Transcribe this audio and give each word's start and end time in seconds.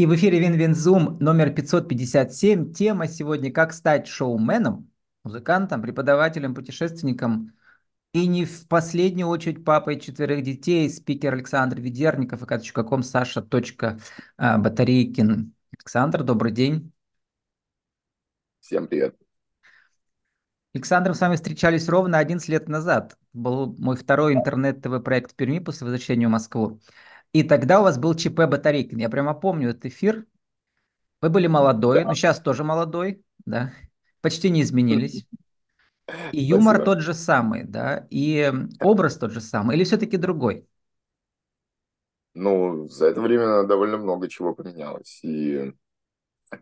И 0.00 0.06
в 0.06 0.14
эфире 0.14 0.40
WinWin 0.40 0.87
Zoom 0.87 1.18
номер 1.20 1.50
557. 1.50 2.72
Тема 2.72 3.06
сегодня 3.06 3.52
«Как 3.52 3.74
стать 3.74 4.06
шоуменом, 4.06 4.90
музыкантом, 5.24 5.82
преподавателем, 5.82 6.54
путешественником 6.54 7.52
и 8.14 8.26
не 8.26 8.46
в 8.46 8.66
последнюю 8.66 9.28
очередь 9.28 9.62
папой 9.62 10.00
четверых 10.00 10.42
детей». 10.42 10.88
Спикер 10.88 11.34
Александр 11.34 11.82
Ведерников 11.82 12.40
и 12.40 12.46
kp.com 12.46 13.02
Саша. 13.02 13.42
Батарейкин. 13.42 15.52
Александр, 15.70 16.22
добрый 16.22 16.52
день. 16.52 16.90
Всем 18.60 18.88
привет. 18.88 19.14
Александр, 20.72 21.10
мы 21.10 21.14
с 21.14 21.20
вами 21.20 21.36
встречались 21.36 21.90
ровно 21.90 22.16
11 22.16 22.48
лет 22.48 22.70
назад. 22.70 23.18
Был 23.34 23.76
мой 23.76 23.96
второй 23.96 24.32
интернет-ТВ 24.32 25.04
проект 25.04 25.32
в 25.32 25.34
Перми 25.34 25.58
после 25.58 25.84
возвращения 25.84 26.26
в 26.26 26.30
Москву. 26.30 26.80
И 27.32 27.42
тогда 27.42 27.80
у 27.80 27.84
вас 27.84 27.98
был 27.98 28.14
ЧП 28.14 28.46
Батарейкин. 28.46 28.98
Я 28.98 29.08
прямо 29.08 29.34
помню 29.34 29.70
этот 29.70 29.86
эфир. 29.86 30.26
Вы 31.20 31.30
были 31.30 31.46
молодой, 31.46 32.00
да. 32.00 32.08
но 32.08 32.14
сейчас 32.14 32.40
тоже 32.40 32.64
молодой, 32.64 33.22
да. 33.44 33.72
Почти 34.20 34.50
не 34.50 34.62
изменились. 34.62 35.26
И 36.32 36.40
юмор 36.40 36.76
Спасибо. 36.76 36.84
тот 36.84 37.04
же 37.04 37.14
самый, 37.14 37.64
да, 37.64 38.06
и 38.10 38.52
образ 38.80 39.16
тот 39.16 39.30
же 39.30 39.40
самый, 39.40 39.76
или 39.76 39.84
все-таки 39.84 40.16
другой? 40.16 40.66
Ну, 42.34 42.88
за 42.88 43.06
это 43.06 43.20
время 43.20 43.64
довольно 43.64 43.96
много 43.96 44.28
чего 44.28 44.54
поменялось. 44.54 45.20
И 45.22 45.72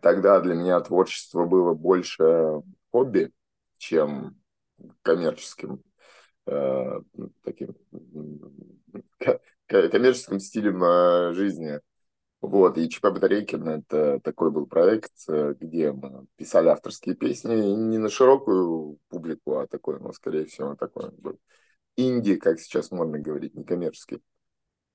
тогда 0.01 0.39
для 0.39 0.55
меня 0.55 0.79
творчество 0.81 1.45
было 1.45 1.73
больше 1.73 2.61
хобби, 2.91 3.31
чем 3.77 4.39
коммерческим 5.01 5.83
э, 6.47 6.99
таким 7.43 7.75
коммерческим 9.69 10.39
стилем 10.39 11.33
жизни. 11.33 11.79
Вот, 12.41 12.77
и 12.77 12.89
ЧП 12.89 13.07
Батарейкин– 13.07 13.67
это 13.67 14.21
такой 14.21 14.49
был 14.49 14.65
проект, 14.65 15.11
э, 15.27 15.55
где 15.59 15.91
мы 15.91 16.25
писали 16.37 16.69
авторские 16.69 17.13
песни 17.15 17.53
не 17.53 17.97
на 17.97 18.09
широкую 18.09 18.97
публику, 19.09 19.57
а 19.57 19.67
такой, 19.67 19.99
ну, 19.99 20.13
скорее 20.13 20.45
всего, 20.45 20.75
такой 20.75 21.11
был 21.17 21.37
инди, 21.97 22.37
как 22.37 22.61
сейчас 22.61 22.91
модно 22.91 23.19
говорить, 23.19 23.55
не 23.55 23.65
коммерческий. 23.65 24.21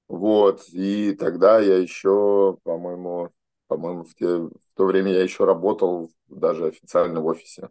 Вот, 0.09 0.65
и 0.71 1.15
тогда 1.15 1.61
я 1.61 1.77
еще, 1.77 2.57
по-моему, 2.63 3.31
по-моему, 3.67 4.05
в, 4.05 4.15
те, 4.15 4.27
в 4.27 4.75
то 4.75 4.85
время 4.87 5.13
я 5.13 5.23
еще 5.23 5.45
работал 5.45 6.11
даже 6.29 6.67
официально 6.67 7.21
в 7.21 7.27
офисе. 7.27 7.71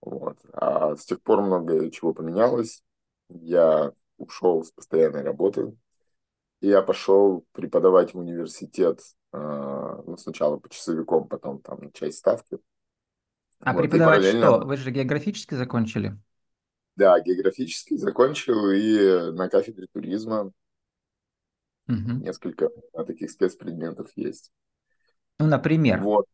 Вот. 0.00 0.38
А 0.52 0.96
с 0.96 1.04
тех 1.04 1.20
пор 1.22 1.42
много 1.42 1.90
чего 1.90 2.14
поменялось. 2.14 2.82
Я 3.28 3.92
ушел 4.18 4.64
с 4.64 4.70
постоянной 4.70 5.22
работы, 5.22 5.76
я 6.60 6.82
пошел 6.82 7.44
преподавать 7.52 8.14
в 8.14 8.18
университет, 8.18 9.00
э, 9.32 10.02
ну, 10.06 10.16
сначала 10.16 10.56
по 10.56 10.68
часовиком, 10.68 11.28
потом 11.28 11.60
там 11.60 11.80
на 11.80 11.92
часть 11.92 12.18
ставки. 12.18 12.58
А 13.60 13.72
вот, 13.72 13.82
преподавать 13.82 14.20
параллельно... 14.20 14.46
что? 14.46 14.66
Вы 14.66 14.76
же 14.76 14.90
географически 14.90 15.54
закончили? 15.54 16.18
Да, 16.96 17.20
географически 17.20 17.96
закончил 17.96 18.70
и 18.70 19.32
на 19.32 19.48
кафедре 19.48 19.86
туризма 19.92 20.52
угу. 21.88 22.12
несколько 22.22 22.70
таких 23.06 23.30
спецпредметов 23.30 24.10
есть. 24.16 24.50
Ну, 25.38 25.46
например? 25.46 26.00
Вот. 26.00 26.26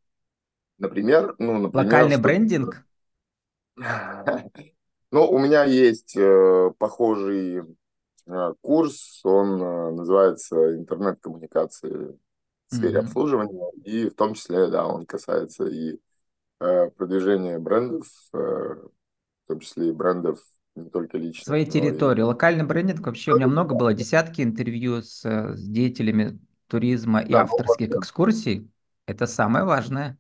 Например, 0.78 1.34
ну, 1.38 1.58
например... 1.58 1.84
Локальный 1.84 2.14
что... 2.14 2.22
брендинг? 2.22 2.86
Ну, 5.14 5.30
у 5.30 5.38
меня 5.38 5.64
есть 5.64 6.16
э, 6.16 6.70
похожий 6.78 7.60
курс, 8.60 9.20
он 9.24 9.62
э, 9.62 9.90
называется 9.92 10.76
«Интернет-коммуникации 10.76 12.18
в 12.68 12.74
сфере 12.74 12.98
mm-hmm. 13.00 13.04
обслуживания», 13.04 13.70
и 13.84 14.08
в 14.08 14.14
том 14.14 14.34
числе, 14.34 14.68
да, 14.68 14.86
он 14.86 15.06
касается 15.06 15.64
и 15.64 15.98
э, 16.60 16.90
продвижения 16.90 17.58
брендов, 17.58 18.06
в 18.32 18.90
том 19.48 19.60
числе 19.60 19.88
и 19.88 19.92
брендов 19.92 20.40
не 20.74 20.88
только 20.88 21.18
лично. 21.18 21.44
Своей 21.44 21.66
территории. 21.66 22.20
И... 22.20 22.24
Локальный 22.24 22.64
брендинг 22.64 23.06
вообще 23.06 23.32
у 23.32 23.36
меня 23.36 23.48
много 23.48 23.74
было, 23.74 23.92
десятки 23.92 24.42
интервью 24.42 25.02
с, 25.02 25.22
с 25.22 25.62
деятелями 25.62 26.38
туризма 26.68 27.20
и 27.20 27.32
да, 27.32 27.42
авторских 27.42 27.90
ну, 27.90 28.00
экскурсий. 28.00 28.70
Это 29.06 29.26
самое 29.26 29.64
важное. 29.64 30.18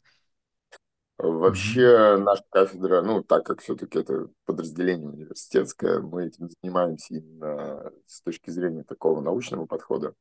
Вообще 1.18 2.16
наша 2.16 2.42
кафедра, 2.50 3.02
ну, 3.02 3.22
так 3.22 3.46
как 3.46 3.60
все-таки 3.60 3.98
это 3.98 4.28
подразделение 4.44 5.08
университетское, 5.08 6.00
мы 6.00 6.26
этим 6.26 6.50
занимаемся 6.60 7.14
именно 7.14 7.92
с 8.06 8.22
точки 8.22 8.50
зрения 8.50 8.82
такого 8.82 9.20
научного 9.20 9.66
подхода. 9.66 10.14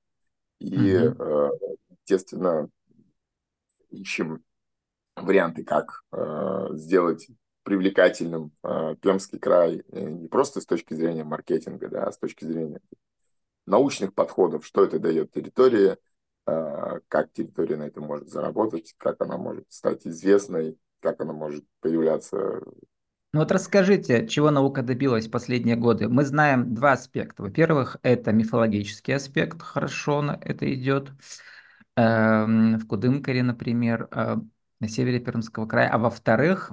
И, 0.59 0.75
mm-hmm. 0.75 1.49
естественно, 1.89 2.69
ищем 3.89 4.43
варианты, 5.15 5.63
как 5.63 6.03
э, 6.11 6.67
сделать 6.73 7.27
привлекательным 7.63 8.51
э, 8.63 8.95
Пермский 9.01 9.39
край 9.39 9.83
не 9.91 10.27
просто 10.27 10.61
с 10.61 10.65
точки 10.65 10.93
зрения 10.93 11.23
маркетинга, 11.23 11.89
да, 11.89 12.03
а 12.05 12.11
с 12.11 12.17
точки 12.17 12.45
зрения 12.45 12.81
научных 13.65 14.13
подходов, 14.13 14.65
что 14.65 14.83
это 14.83 14.99
дает 14.99 15.31
территории, 15.31 15.97
как 17.07 17.31
территория 17.33 17.77
на 17.77 17.83
этом 17.83 18.05
может 18.05 18.29
заработать, 18.29 18.93
как 18.97 19.21
она 19.21 19.37
может 19.37 19.65
стать 19.69 20.05
известной, 20.05 20.77
как 20.99 21.21
она 21.21 21.33
может 21.33 21.65
появляться. 21.79 22.61
Ну 23.33 23.39
вот 23.39 23.51
расскажите, 23.51 24.27
чего 24.27 24.51
наука 24.51 24.83
добилась 24.83 25.27
в 25.27 25.31
последние 25.31 25.77
годы. 25.77 26.09
Мы 26.09 26.25
знаем 26.25 26.75
два 26.75 26.93
аспекта. 26.93 27.43
Во-первых, 27.43 27.97
это 28.03 28.33
мифологический 28.33 29.15
аспект, 29.15 29.61
хорошо 29.61 30.21
на 30.21 30.37
это 30.41 30.71
идет. 30.73 31.11
Эм, 31.95 32.77
в 32.77 32.87
Кудымкаре, 32.87 33.41
например, 33.43 34.09
э, 34.11 34.37
на 34.81 34.87
севере 34.89 35.19
Пермского 35.19 35.65
края. 35.65 35.89
А 35.89 35.97
во-вторых, 35.97 36.71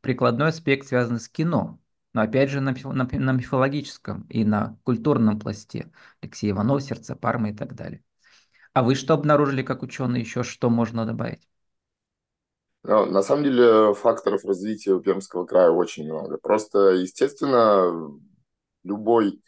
прикладной 0.00 0.48
аспект 0.48 0.86
связан 0.86 1.20
с 1.20 1.28
кино. 1.28 1.78
Но 2.14 2.22
опять 2.22 2.48
же 2.50 2.60
на, 2.60 2.72
на 2.72 3.32
мифологическом 3.32 4.22
и 4.30 4.44
на 4.44 4.78
культурном 4.84 5.38
пласте. 5.38 5.92
Алексей 6.22 6.50
Иванов, 6.50 6.82
Сердце 6.82 7.16
Пармы 7.16 7.50
и 7.50 7.54
так 7.54 7.74
далее. 7.74 8.02
А 8.78 8.82
вы 8.84 8.94
что 8.94 9.14
обнаружили 9.14 9.62
как 9.62 9.82
ученый 9.82 10.20
еще, 10.20 10.44
что 10.44 10.70
можно 10.70 11.04
добавить? 11.04 11.48
Ну, 12.84 13.06
на 13.06 13.22
самом 13.22 13.42
деле 13.42 13.92
факторов 13.92 14.44
развития 14.44 15.00
Пермского 15.00 15.46
края 15.46 15.70
очень 15.70 16.04
много. 16.04 16.38
Просто, 16.38 16.90
естественно, 16.90 18.16
любой, 18.84 19.42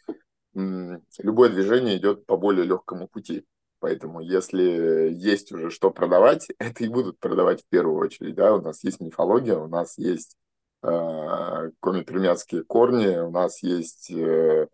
любое 0.53 1.49
движение 1.49 1.95
идет 1.95 2.25
по 2.25 2.35
более 2.35 2.65
легкому 2.65 3.07
пути. 3.07 3.45
Поэтому 3.79 4.19
если 4.19 5.13
есть 5.13 5.53
уже 5.53 5.69
что 5.69 5.91
продавать, 5.91 6.49
это 6.59 6.83
и 6.83 6.89
будут 6.89 7.17
продавать 7.17 7.61
в 7.61 7.67
первую 7.69 7.99
очередь. 7.99 8.35
Да? 8.35 8.53
У 8.53 8.61
нас 8.61 8.83
есть 8.83 8.99
мифология, 8.99 9.55
у 9.55 9.69
нас 9.69 9.97
есть 9.97 10.35
э, 10.83 11.71
коми-пермяцкие 11.79 12.65
корни, 12.65 13.15
у 13.15 13.31
нас 13.31 13.63
есть 13.63 14.11
э, 14.11 14.67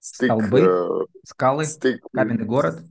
стык... 0.00 0.32
Столбы, 0.32 0.58
э, 0.60 1.20
скалы, 1.24 1.64
стык, 1.66 2.04
каменный 2.12 2.46
город. 2.46 2.82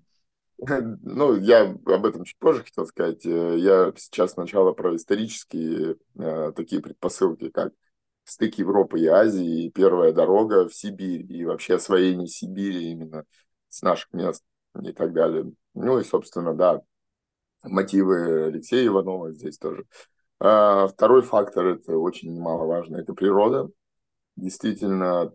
Ну, 1.01 1.35
я 1.37 1.63
об 1.63 2.05
этом 2.05 2.23
чуть 2.23 2.37
позже 2.37 2.63
хотел 2.63 2.85
сказать. 2.85 3.25
Э, 3.25 3.57
я 3.57 3.91
сейчас 3.97 4.33
сначала 4.33 4.73
про 4.73 4.95
исторические 4.95 5.97
э, 6.17 6.51
такие 6.55 6.81
предпосылки, 6.81 7.49
как 7.49 7.73
стык 8.23 8.55
Европы 8.55 8.99
и 8.99 9.07
Азии, 9.07 9.65
и 9.65 9.71
первая 9.71 10.13
дорога 10.13 10.67
в 10.67 10.75
Сибирь, 10.75 11.25
и 11.31 11.45
вообще 11.45 11.75
освоение 11.75 12.27
Сибири 12.27 12.91
именно 12.91 13.25
с 13.69 13.81
наших 13.81 14.13
мест 14.13 14.43
и 14.81 14.91
так 14.91 15.13
далее. 15.13 15.51
Ну 15.73 15.99
и, 15.99 16.03
собственно, 16.03 16.53
да, 16.53 16.81
мотивы 17.63 18.45
Алексея 18.45 18.87
Иванова 18.87 19.31
здесь 19.31 19.57
тоже. 19.57 19.85
А 20.39 20.87
второй 20.87 21.21
фактор, 21.23 21.67
это 21.67 21.97
очень 21.97 22.33
немаловажно, 22.33 22.97
это 22.97 23.13
природа. 23.13 23.69
Действительно, 24.35 25.33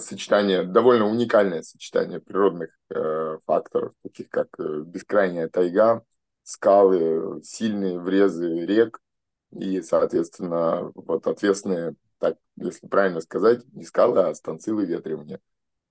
сочетание, 0.00 0.64
довольно 0.64 1.06
уникальное 1.06 1.62
сочетание 1.62 2.20
природных 2.20 2.70
э, 2.90 3.38
факторов, 3.46 3.92
таких 4.02 4.28
как 4.28 4.48
э, 4.58 4.82
бескрайняя 4.84 5.48
тайга, 5.48 6.04
скалы, 6.42 7.40
сильные 7.42 7.98
врезы 7.98 8.66
рек 8.66 9.00
и, 9.52 9.80
соответственно, 9.82 10.90
вот 10.94 11.26
ответственные, 11.26 11.94
так, 12.18 12.36
если 12.56 12.86
правильно 12.86 13.20
сказать, 13.20 13.64
не 13.72 13.84
скалы, 13.84 14.20
а 14.20 14.34
станции 14.34 14.72
выветривания, 14.72 15.40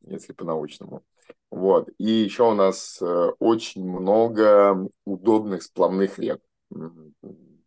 если 0.01 0.33
по-научному. 0.33 1.03
Вот. 1.49 1.89
И 1.97 2.09
еще 2.09 2.49
у 2.49 2.53
нас 2.53 3.01
э, 3.01 3.31
очень 3.39 3.87
много 3.87 4.87
удобных 5.05 5.63
сплавных 5.63 6.17
рек, 6.19 6.41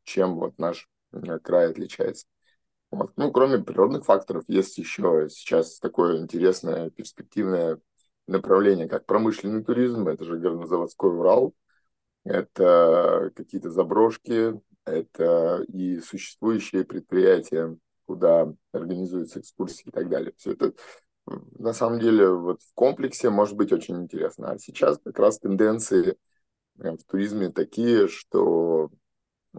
чем 0.04 0.36
вот 0.36 0.58
наш 0.58 0.88
э, 1.12 1.38
край 1.40 1.70
отличается. 1.70 2.26
Вот. 2.94 3.10
Ну, 3.16 3.32
кроме 3.32 3.58
природных 3.58 4.04
факторов, 4.04 4.44
есть 4.46 4.78
еще 4.78 5.26
сейчас 5.28 5.80
такое 5.80 6.18
интересное 6.18 6.90
перспективное 6.90 7.80
направление, 8.28 8.88
как 8.88 9.04
промышленный 9.04 9.64
туризм. 9.64 10.06
Это 10.06 10.24
же 10.24 10.38
горнозаводской 10.38 11.10
Урал. 11.10 11.54
Это 12.22 13.32
какие-то 13.34 13.70
заброшки, 13.70 14.60
это 14.84 15.64
и 15.66 15.98
существующие 15.98 16.84
предприятия, 16.84 17.76
куда 18.06 18.54
организуются 18.72 19.40
экскурсии 19.40 19.88
и 19.88 19.90
так 19.90 20.08
далее. 20.08 20.32
Все 20.36 20.52
это 20.52 20.72
на 21.26 21.72
самом 21.72 21.98
деле 21.98 22.30
вот 22.30 22.62
в 22.62 22.74
комплексе 22.74 23.28
может 23.28 23.56
быть 23.56 23.72
очень 23.72 23.96
интересно. 23.96 24.52
А 24.52 24.58
сейчас 24.58 25.00
как 25.04 25.18
раз 25.18 25.40
тенденции 25.40 26.16
в 26.76 26.98
туризме 27.08 27.50
такие, 27.50 28.06
что 28.06 28.90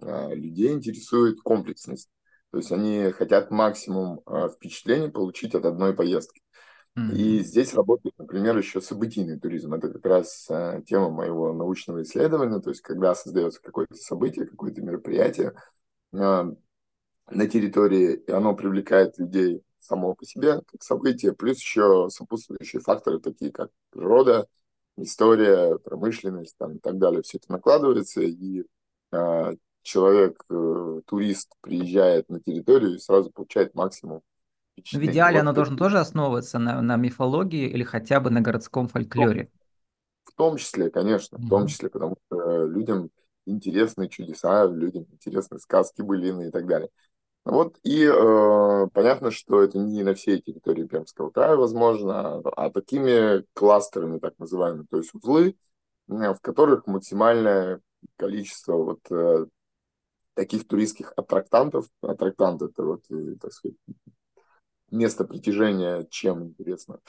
людей 0.01 0.71
интересует 0.71 1.41
комплексность. 1.41 2.09
То 2.55 2.59
есть 2.59 2.71
они 2.71 3.11
хотят 3.11 3.51
максимум 3.51 4.21
впечатлений 4.53 5.09
получить 5.09 5.55
от 5.55 5.65
одной 5.65 5.93
поездки. 5.93 6.41
И 6.95 7.39
здесь 7.39 7.73
работает, 7.73 8.17
например, 8.17 8.57
еще 8.57 8.79
событийный 8.79 9.37
туризм. 9.37 9.73
Это 9.73 9.89
как 9.89 10.05
раз 10.05 10.47
э, 10.49 10.81
тема 10.87 11.09
моего 11.09 11.51
научного 11.51 12.03
исследования. 12.03 12.61
То 12.61 12.69
есть, 12.69 12.81
когда 12.81 13.13
создается 13.13 13.61
какое-то 13.61 13.95
событие, 13.95 14.45
какое-то 14.45 14.81
мероприятие 14.81 15.53
э, 16.13 16.17
на 16.17 17.47
территории, 17.49 18.23
и 18.25 18.31
оно 18.31 18.55
привлекает 18.55 19.17
людей 19.17 19.61
само 19.79 20.15
по 20.15 20.23
себе, 20.23 20.61
как 20.65 20.81
событие, 20.81 21.33
плюс 21.33 21.57
еще 21.57 22.07
сопутствующие 22.09 22.81
факторы, 22.81 23.19
такие 23.19 23.51
как 23.51 23.71
природа, 23.89 24.47
история, 24.95 25.77
промышленность 25.79 26.55
там, 26.57 26.77
и 26.77 26.79
так 26.79 26.97
далее. 26.97 27.21
Все 27.21 27.37
это 27.39 27.51
накладывается, 27.51 28.21
и 28.21 28.63
э, 29.11 29.55
человек, 29.85 30.43
э, 30.49 31.01
турист, 31.05 31.53
приезжает 31.61 32.27
на 32.29 32.39
территорию 32.39 32.95
и 32.95 32.99
сразу 32.99 33.31
получает 33.31 33.73
максимум 33.75 34.21
в 34.77 35.05
идеале 35.05 35.37
вот 35.37 35.41
оно 35.41 35.53
должно 35.53 35.77
тоже 35.77 35.99
основываться 35.99 36.59
на, 36.59 36.81
на 36.81 36.97
мифологии 36.97 37.67
или 37.69 37.83
хотя 37.83 38.19
бы 38.19 38.29
на 38.29 38.41
городском 38.41 38.87
фольклоре. 38.87 39.49
В 40.25 40.33
том 40.33 40.57
числе, 40.57 40.89
конечно, 40.89 41.37
в 41.37 41.47
том 41.47 41.67
числе, 41.67 41.89
потому 41.89 42.17
что 42.27 42.65
людям 42.65 43.09
интересны 43.45 44.09
чудеса, 44.09 44.65
людям 44.65 45.05
интересны 45.11 45.59
сказки, 45.59 46.01
былины 46.01 46.49
и 46.49 46.51
так 46.51 46.67
далее. 46.67 46.89
Вот, 47.45 47.77
и 47.83 48.03
э, 48.03 48.87
понятно, 48.91 49.29
что 49.29 49.61
это 49.61 49.77
не 49.77 50.03
на 50.03 50.15
всей 50.15 50.41
территории 50.41 50.85
Пермского 50.85 51.29
края 51.29 51.55
возможно, 51.55 52.41
а 52.55 52.71
такими 52.71 53.45
кластерами, 53.53 54.17
так 54.17 54.33
называемыми, 54.39 54.87
то 54.89 54.97
есть 54.97 55.13
узлы, 55.13 55.55
в 56.07 56.37
которых 56.41 56.87
максимальное 56.87 57.81
количество 58.17 58.73
вот 58.73 58.99
э, 59.11 59.45
таких 60.35 60.67
туристских 60.67 61.13
аттрактантов, 61.15 61.87
аттрактант 62.01 62.61
это 62.61 62.83
вот, 62.83 63.03
э, 63.09 63.35
так 63.41 63.51
сказать, 63.51 63.77
место 64.91 65.25
притяжения 65.25 66.05
чем 66.09 66.43
интересно. 66.43 66.99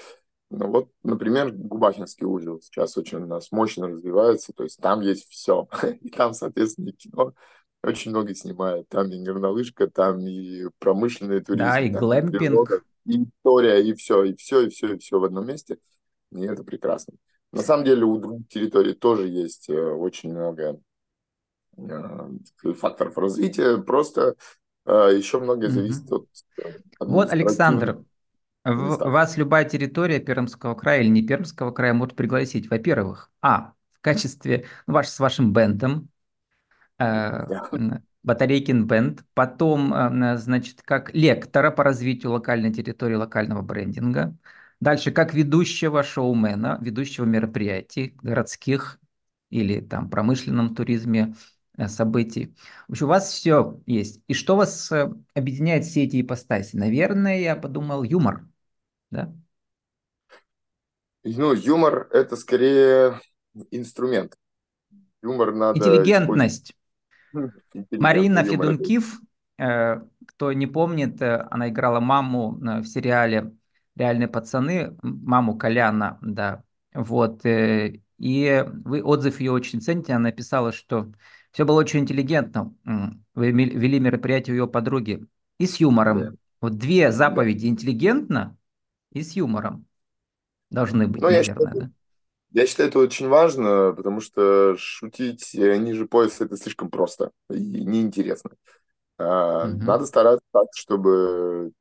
Ну, 0.48 0.68
вот, 0.70 0.90
например, 1.02 1.52
Губахинский 1.52 2.24
узел 2.24 2.60
сейчас 2.60 2.96
очень 2.96 3.18
у 3.18 3.26
нас 3.26 3.50
мощно 3.50 3.88
развивается, 3.88 4.52
то 4.54 4.62
есть 4.62 4.80
там 4.80 5.00
есть 5.00 5.28
все. 5.28 5.68
И 6.00 6.08
там, 6.08 6.32
соответственно, 6.32 6.92
кино 6.92 7.34
очень 7.82 8.12
много 8.12 8.34
снимает. 8.34 8.88
Там 8.88 9.10
и 9.10 9.22
горнолыжка, 9.22 9.88
там 9.88 10.20
и 10.26 10.68
промышленный 10.78 11.40
туризм. 11.40 11.64
Да, 11.64 11.80
и 11.80 11.88
глэмпинг. 11.88 12.38
Природа, 12.38 12.80
и 13.04 13.24
история, 13.24 13.80
и 13.82 13.94
все, 13.94 14.24
и 14.24 14.34
все, 14.34 14.62
и 14.62 14.68
все, 14.68 14.94
и 14.94 14.98
все 14.98 15.18
в 15.18 15.24
одном 15.24 15.46
месте. 15.46 15.78
И 16.32 16.42
это 16.42 16.64
прекрасно. 16.64 17.14
На 17.52 17.62
самом 17.62 17.84
деле 17.84 18.04
у 18.04 18.18
других 18.18 18.48
территорий 18.48 18.94
тоже 18.94 19.28
есть 19.28 19.68
э, 19.68 19.74
очень 19.74 20.30
много 20.30 20.80
факторов 22.74 23.18
развития. 23.18 23.78
Просто 23.78 24.36
а, 24.86 25.08
Еще 25.10 25.40
многое 25.40 25.70
зависит 25.70 26.10
от... 26.10 26.28
Вот, 27.00 27.30
Александр, 27.32 28.04
в, 28.64 28.96
вас 29.10 29.36
любая 29.36 29.64
территория 29.64 30.20
Пермского 30.20 30.74
края 30.74 31.02
или 31.02 31.08
не 31.08 31.22
Пермского 31.22 31.72
края 31.72 31.92
может 31.92 32.14
пригласить, 32.14 32.70
во-первых, 32.70 33.30
а, 33.42 33.72
в 33.92 34.00
качестве, 34.00 34.66
ну, 34.86 34.94
ваш, 34.94 35.08
с 35.08 35.18
вашим 35.18 35.52
бендом, 35.52 36.08
э, 36.98 37.46
Батарейкин 38.22 38.86
бенд, 38.88 39.24
потом, 39.34 39.94
э, 39.94 40.36
значит, 40.36 40.82
как 40.82 41.14
лектора 41.14 41.70
по 41.70 41.84
развитию 41.84 42.32
локальной 42.32 42.72
территории, 42.72 43.14
локального 43.14 43.62
брендинга, 43.62 44.36
дальше 44.80 45.12
как 45.12 45.32
ведущего 45.32 46.02
шоумена, 46.02 46.78
ведущего 46.80 47.24
мероприятий 47.24 48.16
городских 48.22 48.98
или 49.50 49.80
там 49.80 50.10
промышленном 50.10 50.74
туризме, 50.74 51.34
Э, 51.34 51.55
событий. 51.88 52.54
В 52.88 52.92
общем, 52.92 53.06
у 53.06 53.08
вас 53.10 53.30
все 53.30 53.80
есть. 53.86 54.22
И 54.26 54.34
что 54.34 54.56
вас 54.56 54.90
э, 54.90 55.12
объединяет 55.34 55.84
все 55.84 56.04
эти 56.04 56.20
ипостаси? 56.20 56.76
Наверное, 56.76 57.40
я 57.40 57.56
подумал, 57.56 58.02
юмор, 58.02 58.46
да? 59.10 59.32
Ну, 61.24 61.52
юмор– 61.52 62.08
это 62.12 62.36
скорее 62.36 63.20
инструмент. 63.70 64.36
Юмор 65.22 65.54
надо... 65.54 65.78
Интеллигентность. 65.78 66.74
Марина 67.92 68.44
Федункив, 68.44 69.20
э, 69.58 70.00
кто 70.26 70.52
не 70.52 70.66
помнит, 70.66 71.20
она 71.20 71.68
играла 71.68 72.00
маму 72.00 72.58
в 72.60 72.84
сериале 72.84 73.52
«Реальные 73.94 74.28
пацаны», 74.28 74.96
маму 75.02 75.56
Коляна, 75.58 76.18
да. 76.22 76.62
Вот. 76.94 77.42
И 78.18 78.64
вы 78.84 79.02
отзыв 79.02 79.40
ее 79.40 79.52
очень 79.52 79.80
цените. 79.80 80.14
Она 80.14 80.30
написала, 80.30 80.72
что 80.72 81.12
все 81.56 81.64
было 81.64 81.80
очень 81.80 82.00
интеллигентно. 82.00 82.74
Вы 83.34 83.50
вели 83.50 83.98
мероприятие 83.98 84.52
у 84.52 84.56
ее 84.58 84.68
подруги. 84.68 85.24
И 85.56 85.66
с 85.66 85.76
юмором. 85.76 86.18
Да. 86.20 86.32
Вот 86.60 86.76
две 86.76 87.10
заповеди. 87.10 87.66
Интеллигентно 87.66 88.58
и 89.12 89.22
с 89.22 89.32
юмором. 89.32 89.86
Должны 90.68 91.08
быть, 91.08 91.22
ну, 91.22 91.28
наверное. 91.28 91.54
Я 91.54 91.54
считаю, 91.54 91.80
да? 91.80 91.90
я 92.50 92.66
считаю, 92.66 92.88
это 92.90 92.98
очень 92.98 93.28
важно, 93.28 93.94
потому 93.96 94.20
что 94.20 94.76
шутить 94.76 95.54
э, 95.54 95.78
ниже 95.78 96.04
пояса 96.04 96.44
это 96.44 96.58
слишком 96.58 96.90
просто 96.90 97.30
и 97.48 97.86
неинтересно. 97.86 98.50
Угу. 99.18 99.26
Надо 99.86 100.04
стараться 100.04 100.44
так, 100.52 100.66
чтобы 100.74 101.72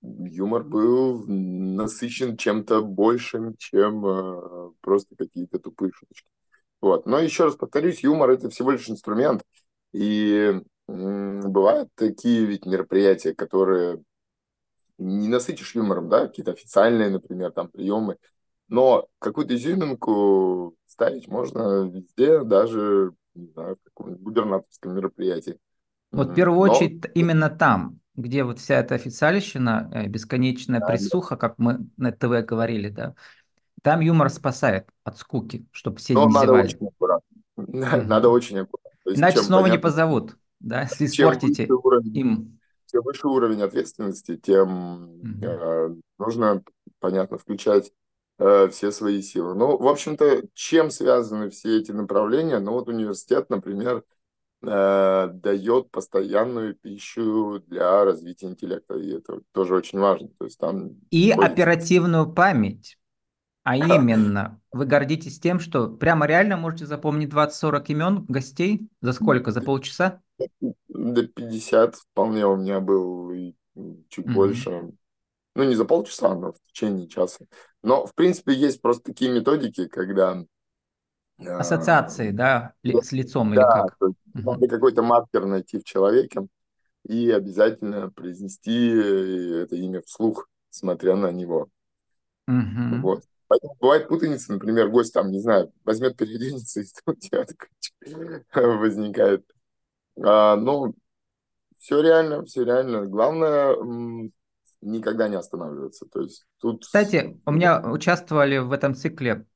юмор 0.00 0.64
был 0.64 1.26
насыщен 1.26 2.38
чем-то 2.38 2.80
большим, 2.80 3.54
чем 3.58 4.02
э, 4.06 4.70
просто 4.80 5.14
какие-то 5.14 5.58
тупые 5.58 5.92
шуточки. 5.92 6.30
Вот. 6.80 7.06
Но 7.06 7.18
еще 7.18 7.44
раз 7.44 7.56
повторюсь, 7.56 8.02
юмор 8.02 8.30
это 8.30 8.50
всего 8.50 8.70
лишь 8.70 8.88
инструмент. 8.88 9.42
И 9.92 10.60
бывают 10.86 11.88
такие 11.94 12.44
ведь 12.44 12.66
мероприятия, 12.66 13.34
которые 13.34 14.02
не 14.98 15.28
насытишь 15.28 15.74
юмором, 15.74 16.08
да, 16.08 16.26
какие-то 16.26 16.52
официальные, 16.52 17.10
например, 17.10 17.52
там 17.52 17.68
приемы. 17.68 18.16
Но 18.68 19.08
какую-то 19.18 19.54
изюминку 19.56 20.76
ставить 20.86 21.26
можно 21.28 21.88
везде, 21.88 22.44
даже 22.44 23.12
не 23.34 23.48
знаю, 23.48 23.76
в 23.76 23.84
каком-нибудь 23.84 24.22
губернаторском 24.22 24.94
мероприятии. 24.94 25.58
Вот 26.12 26.30
в 26.30 26.34
первую 26.34 26.66
Но... 26.66 26.72
очередь 26.72 27.04
именно 27.14 27.48
там, 27.48 28.00
где 28.14 28.44
вот 28.44 28.58
вся 28.58 28.76
эта 28.76 28.94
официальщина, 28.94 29.90
э, 29.92 30.06
бесконечная 30.06 30.80
да, 30.80 30.86
присуха, 30.86 31.36
да. 31.36 31.36
как 31.36 31.58
мы 31.58 31.86
на 31.96 32.12
ТВ 32.12 32.44
говорили, 32.44 32.88
да, 32.88 33.14
там 33.82 34.00
юмор 34.00 34.30
спасает 34.30 34.88
от 35.04 35.18
скуки, 35.18 35.66
чтобы 35.72 35.98
все 35.98 36.14
Но 36.14 36.26
не 36.26 36.34
надо 36.34 36.46
зевали. 36.46 36.64
очень 36.66 36.86
аккуратно. 36.86 37.26
Надо 38.06 38.28
очень 38.28 38.58
аккуратно. 38.58 38.90
Иначе 39.06 39.42
снова 39.42 39.62
понятно, 39.62 39.76
не 39.78 39.82
позовут, 39.82 40.36
да, 40.60 40.82
если 40.82 41.06
испортите 41.06 41.66
уровень, 41.70 42.16
им. 42.16 42.60
Чем 42.90 43.02
выше 43.02 43.28
уровень 43.28 43.62
ответственности, 43.62 44.36
тем 44.36 45.20
э, 45.42 45.94
нужно, 46.18 46.62
понятно, 46.98 47.38
включать 47.38 47.92
э, 48.38 48.68
все 48.68 48.90
свои 48.90 49.22
силы. 49.22 49.54
Ну, 49.54 49.76
в 49.76 49.86
общем-то, 49.86 50.42
чем 50.54 50.90
связаны 50.90 51.50
все 51.50 51.78
эти 51.78 51.92
направления? 51.92 52.58
Ну, 52.58 52.72
вот 52.72 52.88
университет, 52.88 53.48
например, 53.48 54.04
э, 54.62 55.28
дает 55.32 55.90
постоянную 55.90 56.74
пищу 56.74 57.62
для 57.66 58.04
развития 58.04 58.46
интеллекта, 58.46 58.94
и 58.94 59.16
это 59.16 59.40
тоже 59.52 59.74
очень 59.74 59.98
важно. 59.98 60.28
То 60.38 60.44
есть 60.44 60.58
там 60.58 60.96
и 61.10 61.30
оперативную 61.30 62.32
память. 62.32 62.98
А 63.62 63.76
именно, 63.76 64.60
вы 64.72 64.86
гордитесь 64.86 65.38
тем, 65.38 65.60
что 65.60 65.88
прямо 65.88 66.26
реально 66.26 66.56
можете 66.56 66.86
запомнить 66.86 67.30
20-40 67.30 67.84
имен 67.88 68.24
гостей? 68.26 68.88
За 69.02 69.12
сколько? 69.12 69.50
За 69.50 69.60
полчаса? 69.60 70.20
До 70.88 71.26
50 71.26 71.96
вполне 71.96 72.46
у 72.46 72.56
меня 72.56 72.80
был, 72.80 73.30
и 73.32 73.54
чуть 74.08 74.26
mm-hmm. 74.26 74.32
больше. 74.32 74.90
Ну, 75.54 75.64
не 75.64 75.74
за 75.74 75.84
полчаса, 75.84 76.34
но 76.34 76.52
в 76.52 76.58
течение 76.68 77.06
часа. 77.08 77.44
Но, 77.82 78.06
в 78.06 78.14
принципе, 78.14 78.54
есть 78.54 78.80
просто 78.80 79.04
такие 79.04 79.30
методики, 79.30 79.88
когда... 79.88 80.42
А, 81.44 81.58
Ассоциации, 81.58 82.28
э, 82.28 82.32
да, 82.32 82.74
с 82.82 83.12
лицом 83.12 83.54
да, 83.54 83.54
или 83.54 83.62
как? 83.62 83.98
То 83.98 84.06
есть, 84.06 84.18
mm-hmm. 84.34 84.52
Надо 84.52 84.68
какой-то 84.68 85.02
маркер 85.02 85.46
найти 85.46 85.78
в 85.78 85.84
человеке 85.84 86.46
и 87.06 87.30
обязательно 87.30 88.10
произнести 88.10 88.88
это 89.62 89.74
имя 89.76 90.02
вслух, 90.02 90.48
смотря 90.70 91.16
на 91.16 91.30
него. 91.30 91.68
Mm-hmm. 92.48 93.00
Вот. 93.00 93.24
Поэтому 93.50 93.76
бывает 93.80 94.06
путаница, 94.06 94.52
например, 94.52 94.90
гость 94.90 95.12
там, 95.12 95.32
не 95.32 95.40
знаю, 95.40 95.72
возьмет 95.84 96.16
переоденется, 96.16 96.82
и 96.82 96.84
у 97.04 97.14
тебя 97.14 97.44
такой 97.44 98.76
возникает. 98.78 99.44
А, 100.22 100.54
ну, 100.54 100.94
все 101.76 102.00
реально, 102.00 102.44
все 102.44 102.62
реально. 102.62 103.06
Главное 103.06 103.76
никогда 104.80 105.26
не 105.26 105.34
останавливаться. 105.34 106.06
То 106.06 106.20
есть 106.20 106.46
тут... 106.58 106.84
Кстати, 106.84 107.40
у 107.44 107.50
меня 107.50 107.80
участвовали 107.80 108.58
в 108.58 108.70
этом 108.70 108.94
цикле 108.94 109.46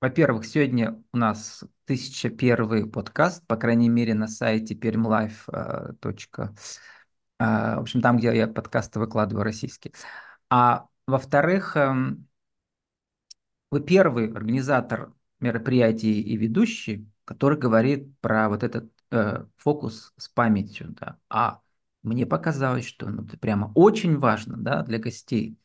во-первых, 0.00 0.44
сегодня 0.44 1.00
у 1.12 1.18
нас 1.18 1.62
1001 1.84 2.90
подкаст, 2.90 3.46
по 3.46 3.56
крайней 3.56 3.90
мере, 3.90 4.14
на 4.14 4.26
сайте 4.26 4.74
permlife. 4.74 5.44
Э, 5.52 5.92
э, 6.02 6.46
в 7.38 7.80
общем, 7.80 8.00
там, 8.00 8.16
где 8.16 8.34
я 8.34 8.48
подкасты 8.48 8.98
выкладываю 8.98 9.44
российские. 9.44 9.92
А 10.48 10.86
во-вторых, 11.06 11.76
эм, 11.76 12.26
вы 13.70 13.80
первый 13.80 14.32
организатор 14.32 15.12
мероприятий 15.38 16.20
и 16.20 16.36
ведущий, 16.36 17.08
который 17.24 17.58
говорит 17.58 18.18
про 18.20 18.48
вот 18.48 18.62
этот 18.62 18.90
э, 19.10 19.44
фокус 19.56 20.12
с 20.16 20.28
памятью, 20.28 20.94
да. 21.00 21.18
А 21.28 21.60
мне 22.02 22.26
показалось, 22.26 22.84
что 22.84 23.08
ну, 23.08 23.24
это 23.24 23.38
прямо 23.38 23.72
очень 23.74 24.18
важно, 24.18 24.56
да, 24.56 24.82
для 24.82 24.98
гостей. 24.98 25.56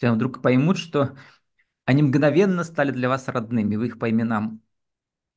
Если 0.00 0.14
вдруг 0.14 0.42
поймут, 0.42 0.78
что 0.78 1.16
они 1.84 2.02
мгновенно 2.02 2.64
стали 2.64 2.90
для 2.90 3.08
вас 3.08 3.28
родными, 3.28 3.76
вы 3.76 3.86
их 3.86 3.98
по 3.98 4.08
именам 4.08 4.60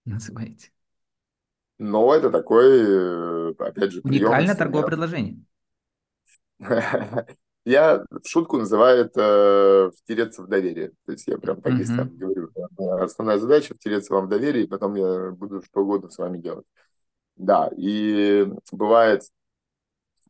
называете. 0.06 0.72
Но 1.78 2.14
это 2.14 2.30
такой, 2.30 2.68
э, 2.68 3.54
опять 3.58 3.92
же, 3.92 4.02
прием. 4.02 4.26
Уникальное 4.26 4.56
торговое 4.56 4.86
предложение. 4.86 5.44
Я 7.64 8.04
в 8.10 8.28
шутку 8.28 8.58
называю 8.58 9.06
это 9.06 9.92
втереться 10.00 10.42
в 10.42 10.48
доверие. 10.48 10.94
То 11.06 11.12
есть 11.12 11.28
я 11.28 11.38
прям 11.38 11.62
так 11.62 11.74
uh-huh. 11.74 12.06
говорю. 12.06 12.50
Основная 13.04 13.38
задача 13.38 13.76
втереться 13.76 14.14
вам 14.14 14.26
в 14.26 14.30
доверие, 14.30 14.66
и 14.66 14.68
потом 14.68 14.96
я 14.96 15.32
буду 15.32 15.62
что 15.62 15.82
угодно 15.82 16.10
с 16.10 16.18
вами 16.18 16.40
делать. 16.40 16.66
Да, 17.36 17.70
и 17.78 18.48
бывает, 18.72 19.24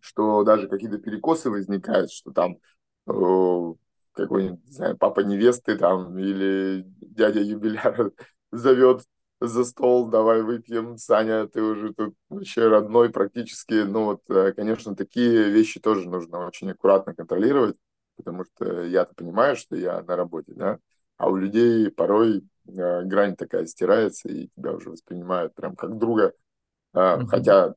что 0.02 0.44
даже 0.44 0.68
какие-то 0.68 0.98
перекосы 0.98 1.50
возникают, 1.50 2.12
что 2.12 2.32
там 2.32 2.58
какой-нибудь, 3.06 4.66
не 4.66 4.72
знаю, 4.72 4.98
папа 4.98 5.22
невесты 5.22 5.78
там 5.78 6.18
или 6.18 6.84
дядя 6.86 7.40
юбиляр 7.40 8.12
зовет 8.52 9.04
за 9.42 9.66
стол, 9.66 10.08
давай 10.08 10.44
выпьем, 10.44 10.98
Саня, 10.98 11.48
ты 11.48 11.62
уже 11.64 11.94
тут 11.94 12.16
вообще 12.30 12.68
родной 12.68 13.10
практически. 13.10 13.74
Ну 13.74 14.06
вот, 14.06 14.22
э, 14.30 14.54
конечно, 14.54 14.96
такие 14.96 15.50
вещи 15.50 15.80
тоже 15.80 16.08
нужно 16.08 16.46
очень 16.46 16.70
аккуратно 16.70 17.16
контролировать, 17.16 17.76
потому 18.18 18.46
что 18.46 18.84
я-то 18.84 19.16
понимаю, 19.16 19.56
что 19.56 19.76
я 19.76 20.02
на 20.04 20.16
работе, 20.16 20.54
да, 20.54 20.78
а 21.18 21.30
у 21.30 21.36
людей 21.36 21.90
порой 21.90 22.44
э, 22.68 23.04
грань 23.04 23.36
такая 23.36 23.66
стирается, 23.66 24.30
и 24.30 24.50
тебя 24.56 24.74
уже 24.74 24.92
воспринимают 24.92 25.56
прям 25.56 25.76
как 25.76 25.98
друга. 25.98 26.34
Mm-hmm. 26.94 27.26
Хотя 27.28 27.74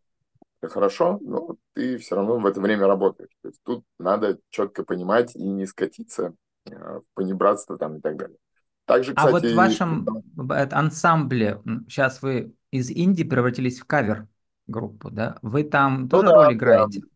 это 0.60 0.72
хорошо, 0.72 1.18
но 1.22 1.56
ты 1.72 1.96
все 1.98 2.16
равно 2.16 2.38
в 2.38 2.46
это 2.46 2.60
время 2.60 2.86
работаешь. 2.86 3.30
То 3.42 3.48
есть 3.48 3.60
тут 3.62 3.84
надо 3.98 4.38
четко 4.50 4.84
понимать 4.84 5.34
и 5.34 5.48
не 5.48 5.66
скатиться 5.66 6.34
э, 6.66 6.74
в 6.74 7.04
понебратство 7.14 7.78
там 7.78 7.96
и 7.96 8.00
так 8.00 8.16
далее. 8.16 8.36
Также, 8.86 9.14
кстати, 9.14 9.28
а 9.28 9.32
вот 9.32 9.44
в 9.44 9.54
вашем 9.54 10.06
ансамбле, 10.48 11.60
сейчас 11.88 12.20
вы 12.20 12.54
из 12.70 12.90
Индии 12.90 13.22
превратились 13.22 13.80
в 13.80 13.86
кавер-группу, 13.86 15.10
да? 15.10 15.38
Вы 15.42 15.64
там 15.64 16.02
ну, 16.02 16.08
тоже 16.08 16.26
да, 16.28 16.34
роль 16.34 16.54
играете? 16.54 17.00
Да. 17.00 17.06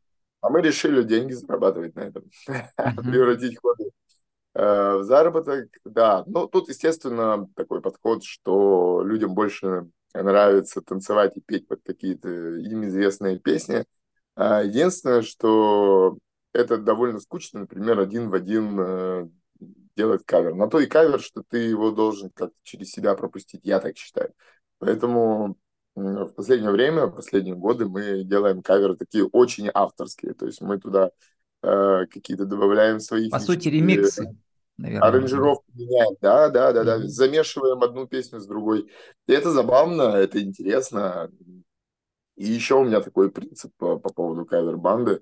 А 0.41 0.51
мы 0.51 0.63
решили 0.63 1.03
деньги 1.03 1.33
зарабатывать 1.33 1.95
на 1.97 2.01
этом, 2.01 2.25
превратить 2.77 3.59
хобби 3.61 3.91
э, 4.55 4.97
в 4.97 5.05
заработок, 5.05 5.69
да. 5.85 6.25
Ну, 6.27 6.47
тут, 6.47 6.69
естественно, 6.69 7.49
такой 7.55 7.83
подход, 7.83 8.25
что 8.25 9.03
людям 9.05 9.35
больше 9.35 9.89
нравится 10.15 10.81
танцевать 10.81 11.37
и 11.37 11.41
петь 11.41 11.67
под 11.69 11.83
какие-то 11.85 12.29
им 12.29 12.87
известные 12.87 13.39
песни. 13.39 13.85
А 14.37 14.63
единственное, 14.63 15.23
что 15.23 16.17
это 16.53 16.79
довольно 16.79 17.21
скучно, 17.21 17.61
например, 17.61 17.99
один 17.99 18.31
в 18.31 18.35
один 18.35 19.31
делать 19.99 20.23
кавер. 20.25 20.55
На 20.55 20.69
то 20.69 20.79
и 20.79 20.87
кавер, 20.87 21.21
что 21.21 21.43
ты 21.43 21.59
его 21.59 21.91
должен 21.91 22.31
как-то 22.31 22.57
через 22.63 22.91
себя 22.91 23.15
пропустить, 23.15 23.63
я 23.65 23.81
так 23.81 23.97
считаю. 23.97 24.33
Поэтому 24.79 25.59
в 25.97 26.29
последнее 26.29 26.71
время, 26.71 27.07
в 27.07 27.17
последние 27.17 27.57
годы 27.57 27.87
мы 27.87 28.23
делаем 28.23 28.63
каверы 28.63 28.97
такие 28.97 29.27
очень 29.27 29.69
авторские. 29.75 30.35
То 30.35 30.47
есть 30.47 30.61
мы 30.61 30.79
туда 30.79 31.11
э, 31.63 32.07
какие-то 32.07 32.45
добавляем 32.45 33.01
свои 33.01 33.29
По 33.29 33.41
сути, 33.41 33.69
ремиксы. 33.69 34.37
Наверное, 34.77 35.09
аранжировку 35.09 35.65
меняем, 35.75 36.17
да, 36.21 36.49
да, 36.51 36.73
да, 36.73 36.85
да, 36.85 36.99
замешиваем 37.01 37.83
одну 37.83 38.07
песню 38.07 38.39
с 38.39 38.47
другой. 38.47 38.89
И 39.27 39.33
это 39.33 39.51
забавно, 39.51 40.03
это 40.03 40.41
интересно. 40.41 41.29
И 42.37 42.47
еще 42.47 42.77
у 42.77 42.85
меня 42.85 43.01
такой 43.01 43.33
принцип 43.33 43.73
по, 43.77 43.99
по 43.99 44.13
поводу 44.13 44.47
кавер-банды. 44.47 45.21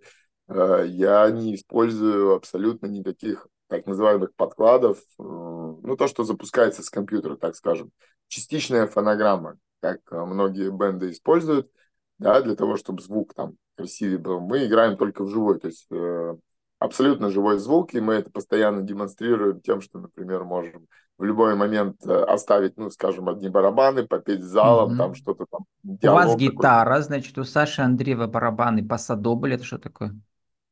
Э, 0.49 0.85
я 0.87 1.31
не 1.31 1.55
использую 1.55 2.35
абсолютно 2.35 2.87
никаких 2.87 3.49
так 3.69 3.87
называемых 3.87 4.35
подкладов, 4.35 4.99
э, 4.99 5.23
ну, 5.23 5.97
то, 5.97 6.07
что 6.09 6.25
запускается 6.25 6.83
с 6.83 6.91
компьютера, 6.91 7.37
так 7.37 7.57
скажем, 7.57 7.91
частичная 8.29 8.87
фонограмма, 8.87 9.57
как 9.81 10.01
многие 10.11 10.71
бенды 10.71 11.11
используют, 11.11 11.71
да, 12.19 12.41
для 12.41 12.57
того, 12.57 12.77
чтобы 12.77 13.03
звук 13.03 13.35
там 13.35 13.57
красивее 13.77 14.19
был. 14.19 14.41
Мы 14.41 14.67
играем 14.67 14.97
только 14.97 15.25
в 15.25 15.29
живой, 15.29 15.61
то 15.61 15.69
есть 15.69 15.87
э, 15.91 16.37
абсолютно 16.79 17.31
живой 17.31 17.59
звук, 17.59 17.95
и 17.95 18.01
мы 18.01 18.15
это 18.15 18.31
постоянно 18.31 18.83
демонстрируем 18.83 19.61
тем, 19.61 19.81
что, 19.81 19.99
например, 19.99 20.45
можем 20.45 20.87
в 21.19 21.25
любой 21.25 21.55
момент 21.55 22.05
э, 22.07 22.13
оставить, 22.13 22.77
ну, 22.77 22.91
скажем, 22.91 23.29
одни 23.29 23.49
барабаны, 23.49 24.07
попеть 24.07 24.43
залом, 24.43 24.93
mm-hmm. 24.93 24.99
там 24.99 25.15
что-то 25.15 25.47
там. 25.51 25.65
У 25.83 26.15
вас 26.15 26.37
гитара, 26.37 27.01
значит, 27.01 27.39
у 27.39 27.45
Саши 27.45 27.83
Андреева 27.83 28.27
барабаны 28.27 28.87
пасадобль, 28.87 29.55
это 29.55 29.65
что 29.65 29.79
такое? 29.79 30.15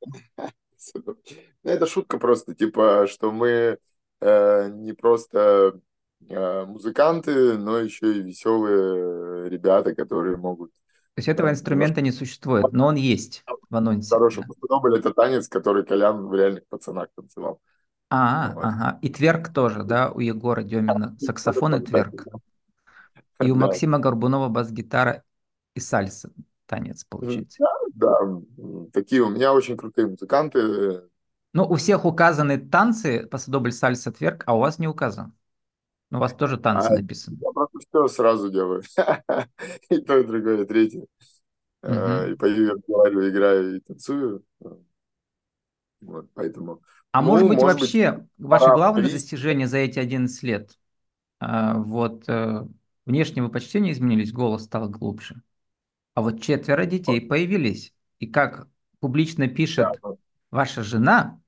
Ну, 0.94 1.16
это 1.62 1.86
шутка 1.86 2.18
просто, 2.18 2.54
типа, 2.54 3.06
что 3.08 3.32
мы 3.32 3.78
э, 4.20 4.68
не 4.70 4.92
просто 4.92 5.80
э, 6.28 6.64
музыканты, 6.64 7.58
но 7.58 7.78
еще 7.78 8.18
и 8.18 8.22
веселые 8.22 9.48
ребята, 9.48 9.94
которые 9.94 10.36
могут... 10.36 10.70
То 11.14 11.18
есть 11.18 11.28
этого 11.28 11.48
э, 11.48 11.52
инструмента 11.52 12.00
не 12.00 12.12
существует, 12.12 12.72
но 12.72 12.86
он 12.86 12.96
есть 12.96 13.44
в 13.70 13.76
анонсе. 13.76 14.14
Хороший 14.14 14.44
да. 14.44 14.98
это 14.98 15.12
танец, 15.12 15.48
который 15.48 15.84
Колян 15.84 16.26
в 16.26 16.34
реальных 16.34 16.66
пацанах 16.66 17.08
танцевал. 17.14 17.60
А, 18.10 18.52
вот. 18.54 18.64
ага. 18.64 18.98
И 19.02 19.08
тверк 19.08 19.52
тоже, 19.52 19.82
да, 19.82 20.10
у 20.10 20.20
Егора 20.20 20.62
Демина. 20.62 21.16
Саксофон 21.18 21.76
и 21.76 21.80
тверк. 21.80 22.26
И 23.40 23.50
у 23.50 23.56
Максима 23.56 23.98
Горбунова 23.98 24.48
бас-гитара 24.48 25.24
и 25.74 25.80
сальса 25.80 26.30
танец 26.66 27.04
получается. 27.04 27.64
Да, 27.94 28.18
да, 28.18 28.90
такие 28.92 29.22
у 29.22 29.28
меня 29.28 29.52
очень 29.52 29.76
крутые 29.76 30.08
музыканты. 30.08 31.02
Ну, 31.52 31.64
у 31.64 31.76
всех 31.76 32.04
указаны 32.04 32.58
танцы, 32.58 33.26
посадобль, 33.26 33.72
сальса, 33.72 34.10
тверк, 34.10 34.42
а 34.46 34.56
у 34.56 34.60
вас 34.60 34.78
не 34.78 34.88
указан. 34.88 35.34
У 36.10 36.18
вас 36.18 36.32
тоже 36.34 36.58
танцы 36.58 36.88
а, 36.88 36.94
написаны. 36.96 37.38
Я 37.40 37.50
просто 37.52 37.78
все 37.80 38.08
сразу 38.08 38.50
делаю. 38.50 38.82
и 39.90 39.98
то, 39.98 40.18
и 40.18 40.24
другое, 40.24 40.62
и 40.62 40.66
третье. 40.66 41.06
Uh-huh. 41.84 42.32
И 42.32 42.36
пою, 42.36 42.66
я 42.66 42.72
разговариваю, 42.72 43.30
играю 43.30 43.76
и 43.76 43.80
танцую. 43.80 44.44
Вот, 46.00 46.28
поэтому... 46.34 46.82
А 47.12 47.20
ну, 47.20 47.28
может 47.28 47.48
быть, 47.48 47.60
может 47.60 47.80
вообще 47.80 48.12
быть, 48.12 48.28
ваше 48.38 48.66
главное 48.66 49.10
достижение 49.10 49.66
за 49.66 49.78
эти 49.78 49.98
11 49.98 50.42
лет? 50.42 50.78
А, 51.40 51.78
вот 51.78 52.28
э, 52.28 52.66
внешне 53.06 53.42
вы 53.42 53.50
почти 53.50 53.80
не 53.80 53.92
изменились, 53.92 54.32
голос 54.32 54.64
стал 54.64 54.88
глубже. 54.88 55.42
А 56.14 56.22
вот 56.22 56.40
четверо 56.40 56.86
детей 56.86 57.20
появились. 57.20 57.92
И 58.20 58.26
как 58.26 58.68
публично 59.00 59.48
пишет 59.48 59.88
ваша 60.50 60.82
жена, 60.82 61.40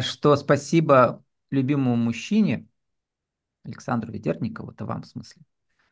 что 0.00 0.36
спасибо 0.36 1.24
любимому 1.50 1.96
мужчине, 1.96 2.66
Александру 3.64 4.12
Ведерникову, 4.12 4.70
это 4.70 4.84
вам 4.84 5.02
в 5.02 5.06
смысле, 5.06 5.42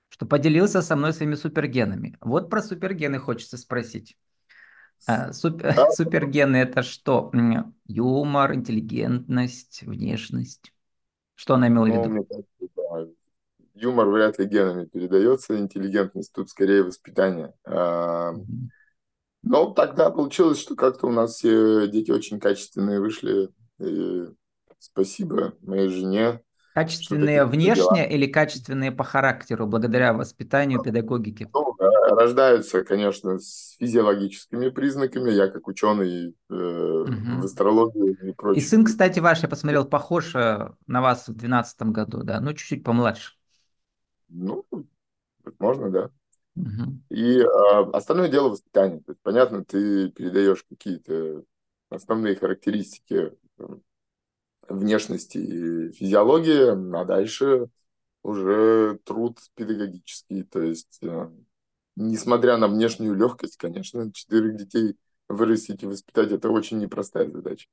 что 0.08 0.26
поделился 0.26 0.82
со 0.82 0.94
мной 0.94 1.12
своими 1.12 1.34
супергенами. 1.34 2.16
Вот 2.20 2.48
про 2.48 2.62
супергены 2.62 3.18
хочется 3.18 3.56
спросить. 3.56 4.16
А, 5.06 5.32
супер, 5.32 5.74
супергены 5.92 6.56
это 6.56 6.82
что? 6.82 7.32
Юмор, 7.86 8.54
интеллигентность, 8.54 9.82
внешность? 9.82 10.72
Что 11.34 11.54
она 11.54 11.68
имела 11.68 11.86
в 11.86 11.88
ну, 11.88 12.22
виду? 12.22 13.16
Юмор 13.74 14.08
вряд 14.08 14.38
ли 14.38 14.46
генами 14.46 14.86
передается, 14.86 15.58
интеллигентность 15.58 16.32
тут 16.32 16.50
скорее 16.50 16.82
воспитание. 16.82 17.52
А, 17.64 18.32
но 19.42 19.72
тогда 19.72 20.10
получилось, 20.10 20.60
что 20.60 20.76
как-то 20.76 21.06
у 21.06 21.10
нас 21.10 21.34
все 21.36 21.88
дети 21.88 22.10
очень 22.10 22.38
качественные 22.38 23.00
вышли. 23.00 23.50
И 23.78 24.28
спасибо 24.78 25.54
моей 25.62 25.88
жене. 25.88 26.40
Качественные 26.74 27.44
внешне 27.44 28.10
или 28.10 28.26
качественные 28.26 28.92
по 28.92 29.04
характеру, 29.04 29.66
благодаря 29.66 30.14
воспитанию, 30.14 30.82
педагогике? 30.82 31.50
Ну, 31.52 31.76
рождаются, 32.14 32.82
конечно, 32.82 33.38
с 33.38 33.76
физиологическими 33.78 34.70
признаками. 34.70 35.30
Я 35.30 35.48
как 35.48 35.68
ученый 35.68 36.34
э, 36.50 36.54
угу. 36.54 37.40
в 37.40 37.44
астрологии 37.44 38.16
и 38.30 38.32
прочее. 38.32 38.62
И 38.62 38.66
сын, 38.66 38.84
кстати, 38.84 39.18
ваш, 39.18 39.42
я 39.42 39.48
посмотрел, 39.48 39.84
похож 39.84 40.34
э, 40.34 40.70
на 40.86 41.02
вас 41.02 41.24
в 41.24 41.32
2012 41.32 41.82
году, 41.82 42.22
да, 42.22 42.40
ну, 42.40 42.54
чуть-чуть 42.54 42.84
помладше. 42.84 43.32
Ну, 44.32 44.64
можно, 45.58 45.90
да. 45.90 46.10
Угу. 46.56 46.98
И 47.10 47.40
а, 47.40 47.80
остальное 47.92 48.28
дело 48.28 48.48
воспитания. 48.50 49.00
То 49.00 49.12
есть, 49.12 49.20
понятно, 49.22 49.64
ты 49.64 50.10
передаешь 50.10 50.64
какие-то 50.68 51.44
основные 51.88 52.36
характеристики 52.36 53.32
внешности 54.68 55.38
и 55.38 55.92
физиологии, 55.92 56.96
а 56.96 57.04
дальше 57.04 57.68
уже 58.22 58.98
труд 59.04 59.38
педагогический. 59.54 60.42
То 60.44 60.62
есть, 60.62 60.98
а, 61.02 61.32
несмотря 61.96 62.56
на 62.56 62.68
внешнюю 62.68 63.14
легкость, 63.14 63.56
конечно, 63.56 64.12
четырех 64.12 64.56
детей 64.56 64.96
вырастить 65.28 65.82
и 65.82 65.86
воспитать– 65.86 66.32
это 66.32 66.50
очень 66.50 66.78
непростая 66.78 67.30
задача. 67.30 67.68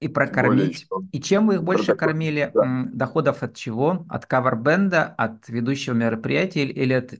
И 0.00 0.08
прокормить. 0.08 0.86
И 1.12 1.20
чем 1.20 1.46
вы 1.46 1.56
их 1.56 1.62
больше 1.62 1.86
такой, 1.86 2.08
кормили? 2.08 2.50
да. 2.54 2.86
Доходов 2.92 3.42
от 3.42 3.54
чего? 3.54 4.06
От 4.08 4.26
кавербенда, 4.26 5.04
от 5.04 5.48
ведущего 5.48 5.94
мероприятия 5.94 6.64
или 6.64 6.94
от 6.94 7.14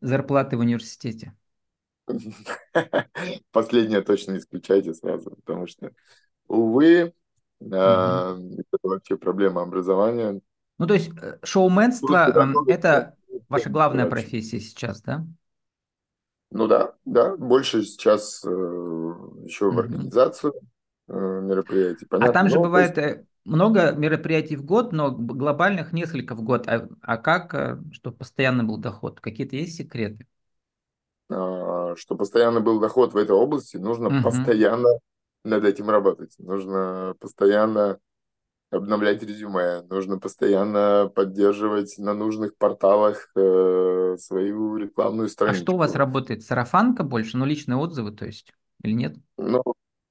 зарплаты 0.00 0.56
в 0.56 0.60
университете? 0.60 1.34
Последнее 3.50 4.02
точно 4.02 4.36
исключайте 4.36 4.92
сразу, 4.92 5.30
потому 5.44 5.66
что, 5.66 5.90
увы, 6.46 7.14
а, 7.72 8.36
это 8.36 8.78
вообще 8.82 9.16
проблема 9.16 9.62
образования. 9.62 10.40
Ну, 10.78 10.86
то 10.86 10.94
есть 10.94 11.10
э, 11.20 11.38
шоуменство 11.42 12.26
готовиться 12.26 12.72
это 12.72 13.16
ваша 13.48 13.70
главная 13.70 14.06
профессия 14.06 14.60
сейчас, 14.60 15.02
да? 15.02 15.26
Ну 16.50 16.66
да, 16.66 16.94
да, 17.04 17.36
больше 17.36 17.82
сейчас 17.82 18.42
э, 18.44 18.48
еще 18.48 19.70
в 19.70 19.78
организацию 19.78 20.54
э, 21.08 21.12
мероприятий, 21.42 22.06
А 22.18 22.28
понятно. 22.28 22.28
там 22.28 22.48
же 22.48 22.58
Ну, 22.58 22.68
то 22.72 22.78
есть, 22.80 22.92
бывает 22.92 22.98
э, 22.98 23.24
много 23.44 23.92
мероприятий 23.92 24.56
в 24.56 24.64
год, 24.64 24.92
но 24.92 25.10
глобальных 25.12 25.92
несколько 25.92 26.34
в 26.34 26.42
год. 26.42 26.66
А, 26.68 26.88
а 27.02 27.16
как, 27.16 27.54
э, 27.54 27.78
чтобы 27.92 28.16
постоянно 28.16 28.64
был 28.64 28.78
доход? 28.78 29.20
Какие-то 29.20 29.56
есть 29.56 29.76
секреты? 29.76 30.26
а, 31.30 31.94
что 31.96 32.16
постоянно 32.16 32.60
был 32.60 32.80
доход 32.80 33.12
в 33.14 33.16
этой 33.16 33.32
области, 33.36 33.76
нужно 33.76 34.10
Мгм. 34.10 34.12
постоянно 34.12 34.88
над 35.44 35.64
этим 35.64 35.90
работать. 35.90 36.34
Нужно 36.38 37.14
постоянно 37.20 37.98
обновлять 38.70 39.22
резюме, 39.22 39.82
нужно 39.84 40.18
постоянно 40.20 41.10
поддерживать 41.14 41.96
на 41.98 42.14
нужных 42.14 42.56
порталах 42.58 43.30
э, 43.36 44.16
свою 44.20 44.76
рекламную 44.78 45.28
А 45.44 45.52
что 45.52 45.74
у 45.74 45.76
вас 45.78 45.94
страничку. 45.94 45.96
работает? 45.96 46.44
Сарафанка 46.44 47.02
больше? 47.02 47.36
Ну, 47.36 47.44
личные 47.44 47.76
отзывы, 47.76 48.12
то 48.12 48.24
есть? 48.26 48.52
Или 48.82 48.92
нет? 48.92 49.16
Ну, 49.38 49.62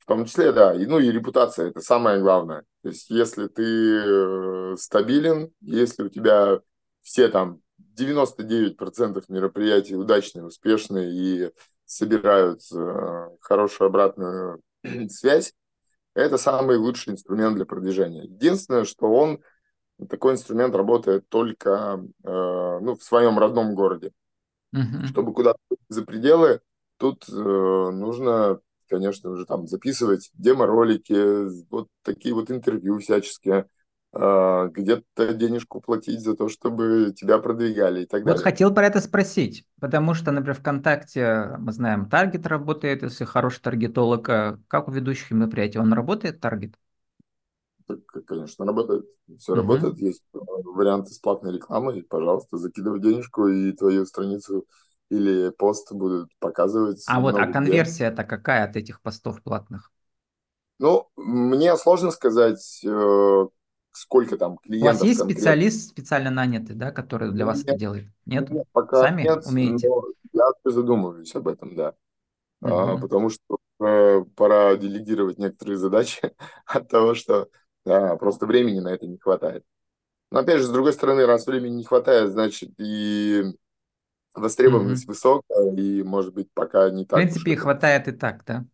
в 0.07 0.09
том 0.09 0.23
числе, 0.23 0.53
да, 0.53 0.73
и, 0.73 0.85
ну 0.85 0.99
и 0.99 1.11
репутация, 1.11 1.67
это 1.67 1.81
самое 1.81 2.21
главное. 2.21 2.63
То 2.81 2.87
есть, 2.87 3.09
если 3.09 3.47
ты 3.47 3.63
э, 3.63 4.75
стабилен, 4.77 5.51
если 5.59 6.03
у 6.03 6.07
тебя 6.07 6.61
все 7.01 7.27
там 7.27 7.59
99% 7.99 9.21
мероприятий 9.27 9.97
удачные, 9.97 10.45
успешные 10.45 11.11
и 11.11 11.51
собирают 11.83 12.61
э, 12.73 13.29
хорошую 13.41 13.87
обратную 13.87 14.61
связь, 15.09 15.53
это 16.15 16.37
самый 16.37 16.77
лучший 16.77 17.11
инструмент 17.11 17.57
для 17.57 17.65
продвижения. 17.65 18.23
Единственное, 18.23 18.85
что 18.85 19.11
он, 19.11 19.41
такой 20.09 20.35
инструмент 20.35 20.73
работает 20.73 21.27
только 21.27 22.01
э, 22.23 22.79
ну, 22.81 22.95
в 22.95 23.03
своем 23.03 23.37
родном 23.37 23.75
городе. 23.75 24.13
Мгм. 24.71 25.03
Чтобы 25.07 25.33
куда-то 25.33 25.59
за 25.89 26.05
пределы, 26.05 26.61
тут 26.95 27.27
э, 27.27 27.33
нужно, 27.33 28.61
конечно, 28.87 29.29
уже 29.29 29.45
там 29.45 29.67
записывать 29.67 30.31
демо-ролики, 30.33 31.67
вот 31.69 31.87
такие 32.03 32.33
вот 32.35 32.51
интервью 32.51 32.99
всяческие, 32.99 33.67
э, 34.13 34.69
где-то 34.71 35.33
денежку 35.33 35.81
платить 35.81 36.21
за 36.21 36.35
то, 36.35 36.49
чтобы 36.49 37.13
тебя 37.15 37.39
продвигали 37.39 38.03
и 38.03 38.05
так 38.05 38.23
Вот 38.23 38.39
далее. 38.39 38.39
хотел 38.39 38.73
про 38.73 38.85
это 38.87 38.99
спросить, 38.99 39.65
потому 39.79 40.13
что, 40.13 40.31
например, 40.31 40.55
ВКонтакте, 40.59 41.55
мы 41.59 41.71
знаем, 41.71 42.09
таргет 42.09 42.45
работает, 42.45 43.01
если 43.03 43.23
хороший 43.25 43.61
таргетолог. 43.61 44.27
а 44.29 44.59
Как 44.67 44.87
у 44.89 44.91
ведущих 44.91 45.31
мероприятий, 45.31 45.79
он 45.79 45.93
работает, 45.93 46.39
таргет? 46.41 46.75
Конечно, 48.25 48.65
работает. 48.65 49.05
Все 49.39 49.55
работает. 49.55 49.97
Мгм. 49.97 50.01
Есть 50.01 50.23
э, 50.33 50.37
варианты 50.37 51.11
с 51.13 51.19
платной 51.19 51.53
рекламой. 51.53 52.03
Пожалуйста, 52.03 52.57
закидывай 52.57 52.99
денежку, 52.99 53.47
и 53.47 53.71
твою 53.71 54.05
страницу 54.05 54.65
или 55.09 55.49
пост 55.51 55.91
будут 55.93 56.31
показывать 56.39 57.05
А 57.05 57.19
вот, 57.21 57.35
а 57.39 57.47
много 57.47 57.53
где. 57.53 57.87
конверсия-то 57.87 58.23
какая 58.23 58.63
от 58.65 58.75
этих 58.75 59.01
постов 59.01 59.41
платных? 59.41 59.91
Ну, 60.79 61.09
мне 61.15 61.75
сложно 61.77 62.11
сказать, 62.11 62.81
э, 62.85 63.47
сколько 63.91 64.37
там 64.37 64.57
У 64.79 64.85
вас 64.85 65.01
клиентов 65.01 65.03
есть 65.03 65.21
конкретно. 65.21 65.61
специалист 65.61 65.89
специально 65.89 66.29
нанятый, 66.31 66.75
да, 66.75 66.91
который 66.91 67.31
для 67.31 67.45
вас 67.45 67.63
это 67.63 67.73
Нет, 67.73 67.77
делает? 67.77 68.07
Нет? 68.25 68.51
нет, 68.51 68.67
пока 68.71 69.11
Сами 69.13 69.23
нет, 69.23 69.43
умеете? 69.43 69.95
я 70.33 70.45
задумываюсь 70.65 71.35
об 71.35 71.47
этом, 71.47 71.75
да. 71.75 71.95
А, 72.63 72.97
Мгм. 72.97 72.99
потому 72.99 73.29
что 73.29 73.59
э, 73.81 74.23
пора 74.35 74.75
делегировать 74.77 75.39
некоторые 75.39 75.77
задачи 75.77 76.21
от 76.67 76.89
того, 76.89 77.15
что 77.15 77.49
да, 77.85 78.15
просто 78.17 78.47
времени 78.47 78.79
на 78.81 78.89
это 78.89 79.07
не 79.07 79.17
хватает. 79.19 79.65
Но 80.31 80.39
опять 80.39 80.59
же, 80.59 80.65
с 80.67 80.69
другой 80.71 80.93
стороны, 80.93 81.25
раз 81.25 81.47
времени 81.47 81.75
не 81.75 81.83
хватает, 81.85 82.31
значит 82.31 82.71
и 82.79 83.43
востребованность 84.37 85.07
Мгм. 85.07 85.07
высокая, 85.07 85.73
и, 85.75 86.03
может 86.03 86.33
быть, 86.33 86.49
пока 86.53 86.89
не 86.91 87.05
В 87.09 87.11
так 87.11 87.31
уж 87.31 87.45
принципе, 87.45 87.55
это. 87.55 87.57
хватает 87.57 88.07
и 88.07 88.11
так, 88.13 88.45
да? 88.45 88.65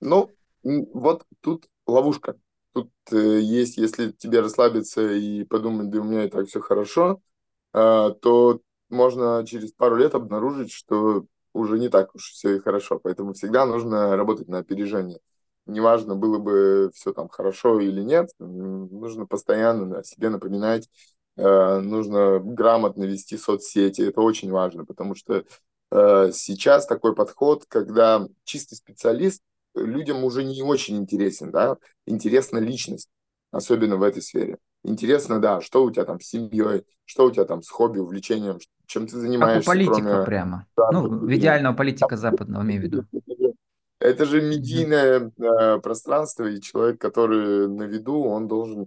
Ну, 0.00 0.34
вот 0.62 1.24
тут 1.40 1.68
ловушка. 1.86 2.38
Тут 2.72 2.90
э, 3.12 3.40
есть, 3.40 3.76
если 3.78 4.10
тебе 4.12 4.40
расслабиться 4.40 5.12
и 5.12 5.44
подумать, 5.44 5.90
да 5.90 6.00
у 6.00 6.04
меня 6.04 6.24
и 6.24 6.28
так 6.28 6.46
все 6.48 6.60
хорошо, 6.60 7.20
а, 7.74 8.10
то 8.12 8.60
можно 8.90 9.44
через 9.46 9.72
пару 9.72 9.96
лет 9.96 10.14
обнаружить, 10.14 10.72
что 10.72 11.26
уже 11.54 11.78
не 11.78 11.88
так 11.88 12.14
уж 12.14 12.30
все 12.32 12.56
и 12.56 12.60
хорошо. 12.60 13.00
Поэтому 13.00 13.34
всегда 13.34 13.66
нужно 13.66 14.16
работать 14.16 14.48
на 14.48 14.58
опережение. 14.58 15.20
Неважно, 15.66 16.16
было 16.16 16.38
бы 16.38 16.90
все 16.94 17.12
там 17.12 17.28
хорошо 17.28 17.80
или 17.80 18.02
нет, 18.02 18.30
нужно 18.38 19.26
постоянно 19.26 20.04
себе 20.04 20.30
напоминать, 20.30 20.88
э, 20.88 20.88
нужно 21.36 22.38
грамотно 22.40 23.04
вести 23.04 23.36
соцсети. 23.36 24.02
Это 24.02 24.20
очень 24.20 24.50
важно, 24.50 24.84
потому 24.84 25.14
что 25.14 25.44
э, 25.90 26.30
сейчас 26.32 26.86
такой 26.86 27.14
подход, 27.14 27.64
когда 27.66 28.26
чистый 28.44 28.76
специалист 28.76 29.42
людям 29.74 30.24
уже 30.24 30.44
не 30.44 30.62
очень 30.62 30.96
интересен, 30.96 31.50
да, 31.50 31.76
интересна 32.06 32.58
личность, 32.58 33.08
особенно 33.50 33.96
в 33.96 34.02
этой 34.02 34.22
сфере. 34.22 34.58
Интересно, 34.84 35.40
да, 35.40 35.60
что 35.60 35.82
у 35.82 35.90
тебя 35.90 36.04
там 36.04 36.20
с 36.20 36.26
семьей, 36.26 36.84
что 37.06 37.26
у 37.26 37.30
тебя 37.30 37.44
там 37.44 37.62
с 37.62 37.70
хобби, 37.70 37.98
увлечением, 37.98 38.58
чем 38.86 39.06
ты 39.06 39.12
Как 39.12 39.18
у 39.18 39.22
занимаешься, 39.22 39.70
политика 39.70 40.00
кроме 40.02 40.24
прямо. 40.24 40.66
Ну, 40.76 40.82
в 40.82 41.02
заработка. 41.04 41.36
идеального 41.36 41.74
политика 41.74 42.16
западного, 42.16 42.62
имею 42.62 42.82
в 42.82 42.84
виду. 42.84 43.04
Это 43.98 44.26
же 44.26 44.42
медийное 44.42 45.32
э, 45.38 45.78
пространство, 45.78 46.44
и 46.44 46.60
человек, 46.60 47.00
который 47.00 47.66
на 47.66 47.84
виду, 47.84 48.24
он 48.24 48.46
должен 48.46 48.82
э, 48.82 48.86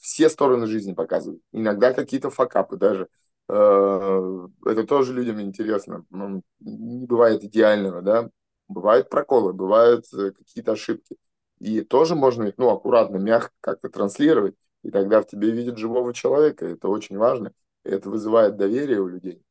все 0.00 0.28
стороны 0.28 0.66
жизни 0.66 0.94
показывать. 0.94 1.40
Иногда 1.52 1.92
какие-то 1.92 2.30
факапы 2.30 2.76
даже. 2.76 3.08
Э, 3.48 4.48
это 4.64 4.84
тоже 4.84 5.12
людям 5.12 5.40
интересно. 5.40 6.04
Ну, 6.10 6.42
Не 6.60 7.06
бывает 7.06 7.44
идеального, 7.44 8.02
да. 8.02 8.30
Бывают 8.68 9.10
проколы, 9.10 9.52
бывают 9.52 10.06
э, 10.14 10.32
какие-то 10.32 10.72
ошибки. 10.72 11.16
И 11.58 11.82
тоже 11.82 12.14
можно 12.14 12.44
их, 12.44 12.54
ну, 12.58 12.70
аккуратно, 12.70 13.16
мягко 13.16 13.52
как-то 13.60 13.88
транслировать. 13.88 14.54
И 14.82 14.90
тогда 14.90 15.20
в 15.22 15.26
тебе 15.26 15.50
видят 15.50 15.78
живого 15.78 16.12
человека. 16.14 16.66
Это 16.66 16.88
очень 16.88 17.16
важно. 17.16 17.52
Это 17.84 18.10
вызывает 18.10 18.56
доверие 18.56 19.00
у 19.00 19.08
людей. 19.08 19.42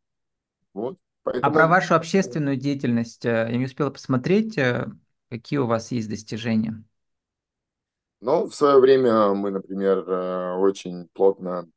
Вот. 0.73 0.97
А 1.23 1.31
про 1.31 1.33
Поэтому 1.41 1.67
вашу 1.67 1.95
общественную 1.95 2.57
деятельность 2.57 3.25
э, 3.25 3.47
я 3.49 3.57
не 3.57 3.65
успела 3.65 3.89
посмотреть, 3.89 4.57
э, 4.57 4.87
какие 5.29 5.59
у 5.59 5.65
вас 5.65 5.91
есть 5.91 6.09
достижения. 6.09 6.83
Но 8.25 8.47
в 8.47 8.55
свое 8.55 8.79
время 8.79 9.35
мы, 9.35 9.51
например, 9.51 9.99
э, 9.99 10.55
очень 10.55 11.07
плотно 11.13 11.69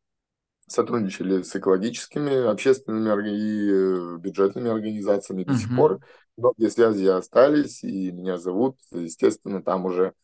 сотрудничали 0.66 1.42
с 1.42 1.54
экологическими, 1.54 2.50
общественными 2.50 3.28
и 3.28 3.70
э, 3.70 4.16
бюджетными 4.16 4.70
организациями 4.70 5.44
до 5.44 5.54
сих 5.54 5.76
пор. 5.76 6.00
Многие 6.38 6.70
связи 6.70 7.04
остались, 7.04 7.84
и 7.84 8.10
меня 8.12 8.38
зовут. 8.38 8.78
Естественно, 8.92 9.62
там 9.62 9.84
уже 9.84 10.14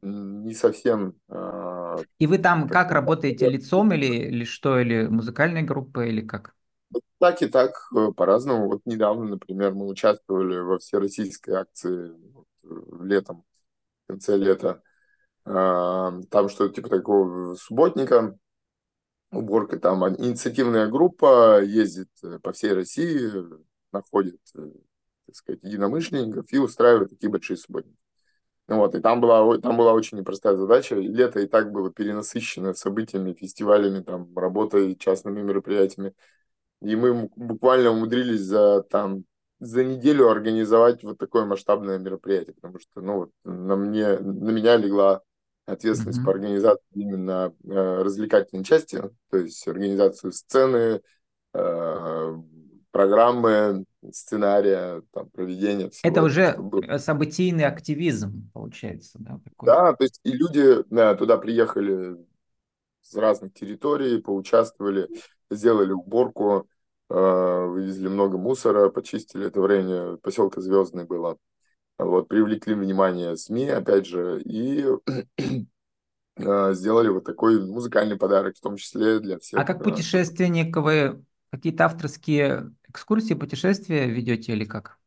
не 0.00 0.54
совсем 0.54 1.14
э, 1.28 1.96
И 2.18 2.26
вы 2.26 2.38
там 2.38 2.62
так, 2.62 2.72
как 2.72 2.92
работаете 2.92 3.50
лицом 3.50 3.92
или, 3.92 4.06
или 4.06 4.44
что, 4.44 4.80
или 4.80 5.06
музыкальной 5.06 5.62
группой, 5.62 6.08
или 6.08 6.22
как? 6.22 6.54
так 7.18 7.42
и 7.42 7.46
так 7.46 7.72
э, 7.94 8.12
по-разному. 8.16 8.68
Вот 8.68 8.80
недавно, 8.86 9.26
например, 9.26 9.74
мы 9.74 9.86
участвовали 9.86 10.56
во 10.60 10.78
всероссийской 10.78 11.56
акции 11.56 12.10
летом, 13.02 13.44
в 14.06 14.12
конце 14.12 14.38
лета. 14.38 14.82
А, 15.48 16.12
Там 16.30 16.48
что-то 16.48 16.74
типа 16.74 16.88
такого 16.90 17.54
субботника, 17.54 18.36
уборка 19.30 19.78
там 19.78 20.06
инициативная 20.08 20.88
группа 20.88 21.62
ездит 21.62 22.08
э, 22.22 22.38
по 22.40 22.52
всей 22.52 22.72
России, 22.72 23.30
находит, 23.92 24.40
э, 24.56 24.68
так 25.26 25.34
сказать, 25.36 25.62
единомышленников 25.62 26.52
и 26.52 26.58
устраивает 26.58 27.10
такие 27.10 27.30
большие 27.30 27.56
субботники. 27.56 27.96
Ну 28.68 28.76
Вот, 28.76 28.94
и 28.94 29.00
там 29.00 29.22
была, 29.22 29.58
там 29.58 29.78
была 29.78 29.94
очень 29.94 30.18
непростая 30.18 30.56
задача. 30.56 30.94
Лето 30.96 31.40
и 31.40 31.46
так 31.46 31.72
было 31.72 31.90
перенасыщено 31.90 32.74
событиями, 32.74 33.32
фестивалями, 33.32 34.02
там, 34.02 34.36
работой, 34.36 34.94
частными 34.96 35.40
мероприятиями. 35.40 36.12
И 36.82 36.94
мы 36.94 37.30
буквально 37.34 37.90
умудрились 37.90 38.42
за, 38.42 38.82
там, 38.82 39.24
за 39.58 39.84
неделю 39.84 40.28
организовать 40.28 41.02
вот 41.02 41.16
такое 41.16 41.46
масштабное 41.46 41.98
мероприятие, 41.98 42.54
потому 42.56 42.78
что 42.78 43.00
ну, 43.00 43.32
на, 43.44 43.76
мне, 43.76 44.18
на 44.18 44.50
меня 44.50 44.76
легла 44.76 45.22
ответственность 45.72 46.22
по 46.22 46.30
Мгм. 46.30 46.32
организации 46.32 46.82
именно 46.94 47.54
э, 47.64 48.02
развлекательной 48.02 48.64
части, 48.64 49.00
то 49.30 49.36
есть 49.38 49.66
организацию 49.68 50.32
сцены, 50.32 51.00
э, 51.54 52.34
программы, 52.90 53.84
сценария, 54.12 55.02
там, 55.12 55.30
проведения 55.30 55.90
всего 55.90 56.10
Это 56.10 56.22
уже 56.22 56.52
чтобы 56.54 56.98
событийный 56.98 57.64
активизм, 57.64 58.50
получается, 58.52 59.18
да, 59.20 59.40
такой. 59.44 59.68
Да, 59.68 59.92
то 59.94 60.04
есть 60.04 60.20
и 60.24 60.32
люди 60.32 60.84
да, 60.90 61.14
туда 61.14 61.36
приехали 61.36 62.16
с 63.02 63.14
разных 63.16 63.54
территорий, 63.54 64.20
поучаствовали, 64.20 65.08
сделали 65.50 65.92
уборку, 65.92 66.68
э, 67.10 67.14
вывезли 67.14 68.08
много 68.08 68.38
мусора, 68.38 68.90
почистили 68.90 69.46
это 69.48 69.60
время, 69.60 70.16
поселка 70.18 70.60
Звездный 70.60 71.04
было. 71.04 71.38
Вот, 71.98 72.28
привлекли 72.28 72.74
внимание 72.74 73.36
СМИ, 73.36 73.68
опять 73.70 74.06
же, 74.06 74.40
и 74.42 74.84
э, 76.36 76.72
сделали 76.74 77.08
вот 77.08 77.24
такой 77.24 77.60
музыкальный 77.64 78.16
подарок, 78.16 78.56
в 78.56 78.60
том 78.60 78.76
числе 78.76 79.18
для 79.18 79.38
всех. 79.38 79.60
А 79.60 79.64
как 79.64 79.80
э, 79.80 79.84
путешественник 79.84 80.76
вы 80.76 81.24
какие-то 81.50 81.86
авторские 81.86 82.72
экскурсии, 82.88 83.34
путешествия 83.34 84.06
ведете 84.06 84.52
или 84.52 84.64
как? 84.64 84.98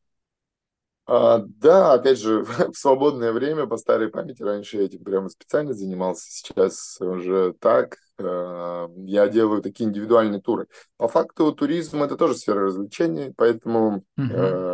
А, 1.05 1.39
да, 1.39 1.93
опять 1.93 2.19
же, 2.19 2.43
в 2.73 2.73
свободное 2.75 3.31
время 3.33 3.65
по 3.67 3.77
старой 3.77 4.09
памяти 4.09 4.43
раньше 4.43 4.77
я 4.77 4.83
этим 4.85 5.03
прямо 5.03 5.29
специально 5.29 5.73
занимался, 5.73 6.29
сейчас 6.29 6.97
уже 7.01 7.53
так. 7.59 7.97
Э, 8.17 8.87
я 8.97 9.27
делаю 9.27 9.61
такие 9.61 9.89
индивидуальные 9.89 10.41
туры. 10.41 10.67
По 10.97 11.07
факту 11.07 11.51
туризм 11.53 12.03
это 12.03 12.15
тоже 12.17 12.35
сфера 12.35 12.61
развлечений, 12.65 13.33
поэтому 13.35 14.03
Мгм. 14.17 14.65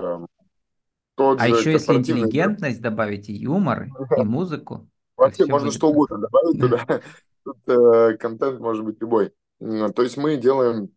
Тот 1.18 1.42
А 1.42 1.48
еще 1.48 1.72
если 1.72 1.96
интеллигентность 1.96 2.80
добавить 2.80 3.28
и 3.28 3.34
юмор, 3.34 3.88
и 4.18 4.22
музыку, 4.24 4.88
вообще 5.18 5.48
можно 5.48 5.72
что 5.72 5.90
угодно 5.90 6.20
добавить 6.20 6.60
Да. 6.60 6.68
туда. 6.68 7.02
Тут 7.44 7.58
э, 7.68 8.18
контент 8.18 8.60
может 8.60 8.86
быть 8.86 9.02
любой. 9.02 9.34
То 9.60 10.04
есть 10.04 10.18
мы 10.18 10.38
делаем 10.38 10.90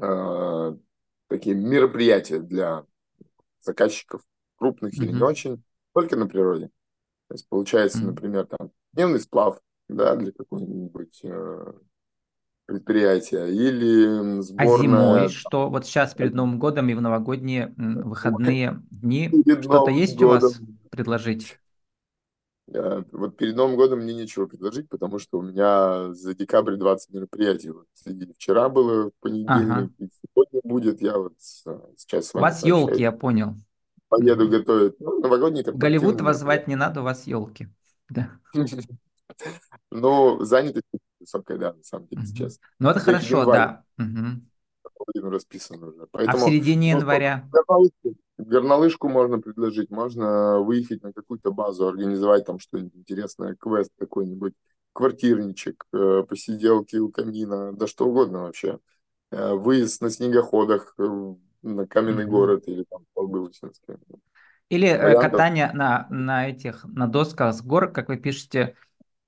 э, 0.00 0.76
такие 1.28 1.54
мероприятия 1.54 2.38
для 2.38 2.86
заказчиков, 3.60 4.22
крупных 4.56 4.94
или 4.94 5.12
не 5.12 5.22
очень, 5.22 5.62
только 5.92 6.16
на 6.16 6.26
природе. 6.26 6.70
То 7.28 7.34
есть 7.34 7.46
получается, 7.48 8.04
например, 8.04 8.46
там 8.46 8.70
дневный 8.92 9.20
сплав, 9.20 9.60
да, 9.88 10.16
для 10.16 10.32
какого-нибудь 10.32 11.20
э, 11.24 11.72
предприятия, 12.66 13.46
или 13.46 14.06
м, 14.06 14.42
А 14.58 14.66
зимой 14.66 15.28
сборная 15.28 15.28
что? 15.28 15.68
Вот 15.70 15.86
сейчас 15.86 16.14
перед 16.14 16.34
Новым 16.34 16.58
годом 16.58 16.88
и 16.88 16.94
в 16.94 17.00
новогодние 17.00 17.72
выходные 17.76 18.82
дни 18.90 19.30
что-то 19.62 19.90
есть 19.90 20.22
у 20.22 20.28
вас 20.28 20.42
годом. 20.42 20.78
предложить? 20.90 21.58
Вот 23.12 23.36
перед 23.36 23.54
Новым 23.54 23.76
годом 23.76 24.00
мне 24.00 24.12
нечего 24.14 24.46
предложить, 24.46 24.88
потому 24.88 25.18
что 25.20 25.38
у 25.38 25.42
меня 25.42 26.12
за 26.12 26.34
декабрь 26.34 26.76
20 26.76 27.12
мероприятий. 27.12 27.70
Вот 27.70 27.86
и 28.06 28.32
вчера 28.32 28.68
было 28.68 29.10
в 29.10 29.12
Ага. 29.12 29.20
понедельник, 29.20 29.92
и 29.98 30.08
сегодня 30.34 30.60
будет. 30.64 31.00
Я 31.00 31.16
вот 31.18 31.34
сейчас 31.38 32.34
У 32.34 32.40
вас 32.40 32.64
елки, 32.64 33.02
я 33.02 33.12
понял. 33.12 33.54
Поеду 34.08 34.48
готовить 34.48 34.98
ну, 35.00 35.20
новогодние 35.20 35.64
В 35.64 35.78
Голливуд 35.78 36.20
вас 36.20 36.38
звать 36.40 36.68
не 36.68 36.76
надо, 36.76 37.00
у 37.00 37.04
вас 37.04 37.26
елки. 37.26 37.68
Да. 38.08 38.30
Но 39.90 40.44
занятость 40.44 40.84
высокая, 41.26 41.58
да, 41.58 41.72
на 41.74 41.82
самом 41.82 42.06
деле, 42.08 42.24
сейчас. 42.26 42.60
Ну 42.78 42.88
это 42.90 43.00
хорошо, 43.00 43.40
январь 43.40 43.58
да. 43.58 43.84
Половину 44.96 45.30
расписан 45.30 45.82
уже. 45.82 46.02
А 46.02 46.06
в 46.06 46.10
Поэтому, 46.12 46.46
середине 46.46 46.90
января? 46.90 47.44
горнолыжку, 47.52 48.14
горнолыжку 48.38 49.08
можно 49.08 49.38
предложить, 49.38 49.90
можно 49.90 50.60
выехать 50.60 51.02
на 51.02 51.12
какую-то 51.12 51.52
базу, 51.52 51.88
организовать 51.88 52.46
там 52.46 52.58
что-нибудь 52.58 52.96
интересное, 52.96 53.54
квест 53.54 53.90
какой-нибудь, 53.98 54.54
квартирничек, 54.92 55.84
э, 55.92 56.22
посиделки 56.26 56.96
у 56.96 57.10
камина, 57.10 57.72
да 57.74 57.86
что 57.86 58.06
угодно 58.06 58.42
вообще. 58.42 58.78
Э, 59.30 59.52
Выезд 59.54 60.00
на 60.00 60.08
снегоходах 60.10 60.94
э, 60.98 61.34
на 61.62 61.86
каменный 61.86 62.24
Мгм. 62.24 62.30
город 62.32 62.64
или 62.66 62.84
там 62.88 63.04
столбы 63.12 63.38
Лысинские. 63.38 63.98
Или 64.68 64.88
Вариантов 64.88 65.30
катание 65.30 65.72
на, 65.72 66.06
на 66.10 66.48
этих, 66.48 66.84
на 66.84 67.06
досках 67.06 67.54
с 67.54 67.62
гор, 67.62 67.92
как 67.92 68.08
вы 68.08 68.16
пишете, 68.16 68.76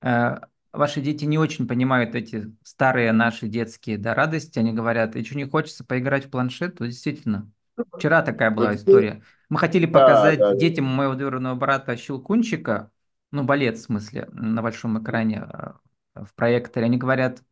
э, 0.00 0.36
ваши 0.72 1.00
дети 1.00 1.24
не 1.24 1.38
очень 1.38 1.66
понимают 1.66 2.14
эти 2.14 2.54
старые 2.62 3.12
наши 3.12 3.48
детские 3.48 3.98
да, 3.98 4.14
радости. 4.14 4.58
Они 4.58 4.72
говорят, 4.72 5.16
и 5.16 5.24
что 5.24 5.36
не 5.36 5.44
хочется 5.44 5.84
поиграть 5.84 6.26
в 6.26 6.30
планшет, 6.30 6.76
то 6.78 6.86
действительно. 6.86 7.50
Вчера 7.96 8.22
такая 8.22 8.50
была 8.50 8.74
история. 8.74 9.22
Мы 9.48 9.58
хотели 9.58 9.86
показать 9.86 10.38
да, 10.38 10.52
да. 10.52 10.56
детям 10.58 10.84
моего 10.84 11.14
двоюродного 11.14 11.54
брата 11.54 11.96
Щелкунчика, 11.96 12.90
ну, 13.30 13.44
балет 13.44 13.78
в 13.78 13.82
смысле, 13.82 14.28
на 14.32 14.62
большом 14.62 15.00
экране 15.02 15.46
э, 15.48 15.72
в 16.14 16.34
проекторе. 16.34 16.86
Они 16.86 16.96
говорят, 16.96 17.42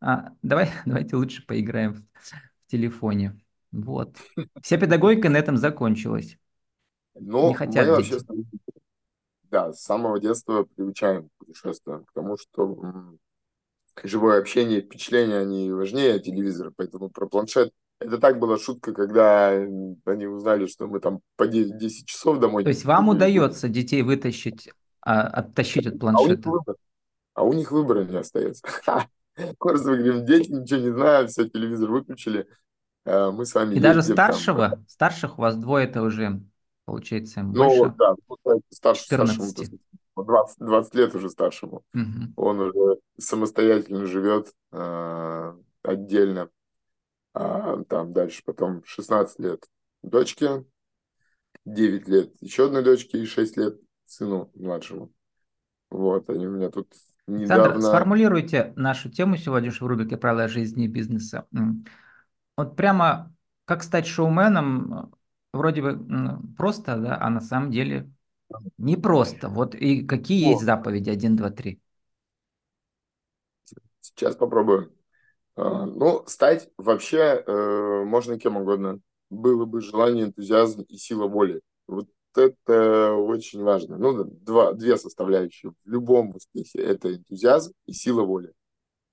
а, 0.00 0.32
давай, 0.42 0.70
давайте 0.86 1.16
лучше 1.16 1.44
поиграем 1.46 1.94
в, 1.94 2.02
телефоне. 2.66 3.38
Вот. 3.72 4.16
Вся 4.62 4.78
педагогика 4.78 5.28
на 5.28 5.36
этом 5.36 5.56
закончилась. 5.56 6.38
Не 7.14 7.30
Но 7.30 7.50
мы 7.50 7.54
хотят 7.54 7.88
вообще, 7.88 8.18
дети. 8.18 8.26
да, 9.44 9.72
с 9.72 9.82
самого 9.82 10.20
детства 10.20 10.66
приучаем 10.74 11.30
к 11.44 11.46
путешествиям, 11.46 12.06
потому 12.12 12.36
что 12.38 13.16
живое 14.02 14.40
общение, 14.40 14.80
впечатления, 14.82 15.38
они 15.38 15.70
важнее 15.72 16.20
телевизора, 16.20 16.72
поэтому 16.76 17.10
про 17.10 17.26
планшет. 17.28 17.72
Это 18.00 18.18
так 18.18 18.38
была 18.38 18.58
шутка, 18.58 18.92
когда 18.92 19.48
они 19.50 20.26
узнали, 20.26 20.66
что 20.66 20.86
мы 20.86 21.00
там 21.00 21.20
по 21.36 21.46
9-10 21.46 22.06
часов 22.06 22.38
домой 22.38 22.64
То 22.64 22.70
есть 22.70 22.84
вам 22.84 23.08
удается 23.08 23.68
детей 23.68 24.02
вытащить, 24.02 24.70
а, 25.00 25.22
оттащить 25.22 25.86
от 25.86 25.98
А 26.12 26.20
у 26.20 26.28
них 26.28 26.38
планшета? 26.38 26.48
выбор, 26.50 26.76
а 27.34 27.44
у 27.44 27.52
них 27.52 27.72
выбора 27.72 28.04
не 28.04 28.16
остается. 28.18 28.62
Просто 29.58 29.90
мы 29.90 29.98
говорим, 29.98 30.26
дети 30.26 30.50
ничего 30.52 30.80
не 30.80 30.92
знают, 30.92 31.30
все, 31.30 31.48
телевизор 31.48 31.90
выключили, 31.90 32.48
а 33.06 33.32
мы 33.32 33.46
с 33.46 33.54
вами 33.54 33.74
И 33.74 33.80
даже 33.80 34.02
ездим 34.02 34.22
там. 34.24 34.42
старшего, 34.42 34.84
старших 34.88 35.38
у 35.38 35.42
вас 35.42 35.56
двое, 35.56 35.86
это 35.86 36.02
уже, 36.02 36.40
получается, 36.84 37.42
Ну, 37.50 37.86
больше 37.86 37.90
да, 37.98 38.14
ну, 38.44 38.60
старше 38.70 39.08
старшему, 39.08 39.52
то 39.54 39.62
14. 39.62 39.62
есть 39.62 39.72
20, 40.16 40.58
20 40.58 40.94
лет 40.94 41.14
уже 41.14 41.28
старшему. 41.28 41.82
Мгм. 41.92 42.32
Он 42.36 42.60
уже 42.60 43.00
самостоятельно 43.18 44.06
живет 44.06 44.52
а, 44.72 45.56
отдельно. 45.82 46.50
А 47.32 47.82
там 47.84 48.12
дальше 48.12 48.42
потом 48.44 48.82
16 48.84 49.40
лет 49.40 49.64
дочке, 50.02 50.64
9 51.64 52.08
лет 52.08 52.32
еще 52.40 52.66
одной 52.66 52.84
дочке 52.84 53.18
и 53.18 53.26
6 53.26 53.56
лет 53.56 53.80
сыну 54.06 54.50
младшему. 54.54 55.12
Вот, 55.90 56.28
они 56.30 56.46
у 56.46 56.50
меня 56.50 56.70
тут 56.70 56.92
недавно... 57.26 57.80
сформулируйте 57.80 58.72
нашу 58.76 59.10
тему 59.10 59.36
сегодняшней 59.36 59.84
в 59.84 59.88
рубрике 59.88 60.16
«Правила 60.16 60.48
жизни 60.48 60.84
и 60.84 60.88
бизнеса». 60.88 61.46
Вот 62.56 62.76
прямо 62.76 63.34
как 63.64 63.82
стать 63.82 64.06
шоуменом, 64.06 64.94
э, 64.94 65.06
вроде 65.52 65.82
бы 65.82 66.38
просто, 66.56 66.96
да, 66.98 67.18
а 67.20 67.30
на 67.30 67.40
самом 67.40 67.70
деле 67.70 68.10
непросто. 68.78 69.48
Вот 69.48 69.74
и 69.74 70.02
какие 70.04 70.48
есть 70.50 70.62
О, 70.62 70.64
заповеди? 70.64 71.10
Один, 71.10 71.36
два, 71.36 71.50
три. 71.50 71.80
сейчас 74.00 74.36
попробую. 74.36 74.92
А, 75.56 75.86
Ну, 75.86 76.24
стать 76.26 76.70
вообще 76.78 77.44
э, 77.46 78.04
можно 78.04 78.38
кем 78.38 78.56
угодно. 78.56 79.00
Было 79.30 79.64
бы 79.66 79.80
желание, 79.80 80.26
энтузиазм 80.26 80.82
и 80.82 80.96
сила 80.96 81.26
воли. 81.28 81.60
Вот 81.86 82.08
это 82.36 83.12
очень 83.14 83.62
важно. 83.62 83.98
Ну, 83.98 84.24
два, 84.24 84.72
две 84.72 84.96
составляющие 84.96 85.72
в 85.72 85.88
любом 85.90 86.34
успехе. 86.36 86.80
Это 86.80 87.14
энтузиазм 87.14 87.72
и 87.86 87.92
сила 87.92 88.22
воли. 88.22 88.52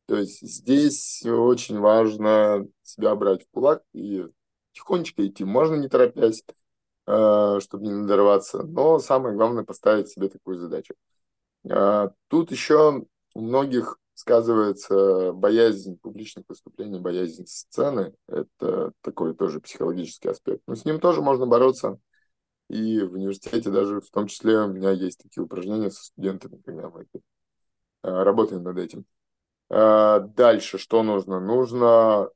То 0.08 0.18
есть 0.18 0.42
здесь 0.42 1.24
очень 1.26 1.80
важно 1.80 2.68
себя 2.84 3.16
брать 3.16 3.44
в 3.44 3.52
кулак 3.52 3.84
и 3.94 4.26
тихонечко 4.74 5.26
идти. 5.26 5.46
Можно 5.46 5.76
не 5.76 5.90
торопясь, 5.90 6.44
чтобы 7.60 7.84
не 7.84 7.92
надорваться, 7.92 8.64
но 8.64 9.00
самое 9.00 9.36
главное 9.36 9.64
поставить 9.64 10.10
себе 10.10 10.30
такую 10.30 10.58
задачу. 10.58 10.94
А, 11.70 12.12
Тут 12.28 12.52
еще 12.52 13.06
у 13.34 13.42
многих 13.42 13.98
сказывается 14.14 15.34
боязнь 15.34 15.98
публичных 15.98 16.46
выступлений, 16.48 17.00
боязнь 17.00 17.46
сцены. 17.48 18.14
Это 18.28 18.92
такой 19.02 19.36
тоже 19.36 19.60
психологический 19.60 20.30
аспект. 20.30 20.62
Но 20.68 20.76
с 20.76 20.86
ним 20.86 21.00
тоже 21.00 21.22
можно 21.22 21.48
бороться. 21.48 22.00
И 22.70 23.02
в 23.02 23.14
университете 23.14 23.70
даже 23.70 24.00
в 24.00 24.10
том 24.12 24.28
числе 24.28 24.60
у 24.60 24.68
меня 24.68 24.92
есть 24.92 25.22
такие 25.22 25.44
упражнения 25.44 25.92
со 25.92 26.06
студентами, 26.06 26.62
когда 26.64 26.90
мы 26.90 27.06
э, 27.12 27.24
работаем 28.04 28.64
над 28.64 28.78
этим. 28.78 29.06
Дальше 29.70 30.78
что 30.78 31.02
нужно? 31.02 31.40
Нужно 31.40 32.30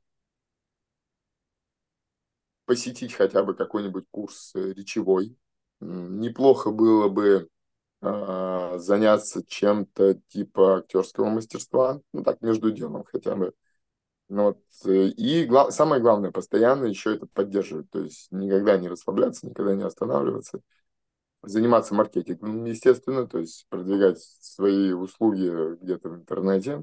посетить 2.66 3.14
хотя 3.14 3.42
бы 3.44 3.54
какой-нибудь 3.54 4.06
курс 4.10 4.52
э, 4.56 4.72
речевой. 4.74 5.36
Неплохо 5.80 6.70
было 6.72 7.08
бы 7.08 7.48
а, 8.02 8.78
заняться 8.78 9.44
чем-то 9.46 10.16
типа 10.28 10.78
актерского 10.78 11.26
мастерства, 11.30 12.00
ну 12.12 12.24
так, 12.24 12.42
между 12.42 12.70
делом 12.72 13.04
хотя 13.04 13.36
бы. 13.36 13.54
Ну, 14.28 14.44
вот, 14.44 14.58
э, 14.86 15.08
и 15.08 15.44
гла- 15.46 15.70
самое 15.70 16.02
главное, 16.02 16.32
постоянно 16.32 16.86
еще 16.86 17.14
это 17.14 17.26
поддерживать, 17.32 17.90
то 17.90 18.00
есть 18.00 18.28
никогда 18.32 18.76
не 18.76 18.88
расслабляться, 18.88 19.46
никогда 19.46 19.74
не 19.74 19.84
останавливаться, 19.84 20.60
заниматься 21.42 21.94
маркетингом, 21.94 22.64
естественно, 22.64 23.26
то 23.26 23.38
есть 23.38 23.66
продвигать 23.68 24.20
свои 24.20 24.92
услуги 24.92 25.76
где-то 25.82 26.08
в 26.10 26.16
интернете, 26.16 26.82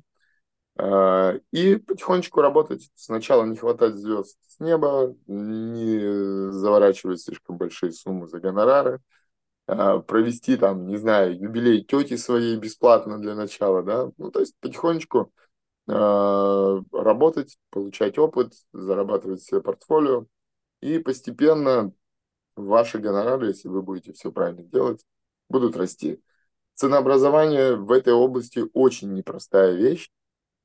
И 0.76 1.76
потихонечку 1.76 2.42
работать. 2.42 2.90
Сначала 2.96 3.46
не 3.46 3.56
хватать 3.56 3.96
звезд 3.96 4.38
с 4.48 4.60
неба, 4.60 5.16
не 5.28 6.52
заворачивать 6.52 7.22
слишком 7.22 7.58
большие 7.58 7.92
суммы 7.92 8.28
за 8.28 8.40
гонорары, 8.40 9.00
а, 9.66 10.00
провести 10.00 10.58
там, 10.58 10.88
не 10.88 10.98
знаю, 10.98 11.38
юбилей 11.40 11.84
тети 11.84 12.18
своей 12.18 12.58
бесплатно 12.58 13.20
для 13.20 13.34
начала, 13.36 13.82
да, 13.82 14.12
ну, 14.18 14.30
то 14.30 14.42
есть 14.42 14.56
потихонечку 14.60 15.32
а, 15.88 16.82
работать, 16.92 17.58
получать 17.70 18.18
опыт, 18.18 18.54
зарабатывать 18.74 19.42
себе 19.42 19.62
портфолио, 19.62 20.26
и 20.82 21.00
постепенно 21.00 21.94
ваши 22.56 23.00
гонорары, 23.00 23.48
если 23.48 23.70
вы 23.70 23.82
будете 23.82 24.14
все 24.14 24.32
правильно 24.32 24.64
делать, 24.64 25.06
будут 25.50 25.78
расти. 25.78 26.22
Ценообразование 26.76 27.76
в 27.76 27.92
этой 27.92 28.14
области 28.14 28.66
очень 28.74 29.14
непростая 29.14 29.74
вещь. 29.74 30.10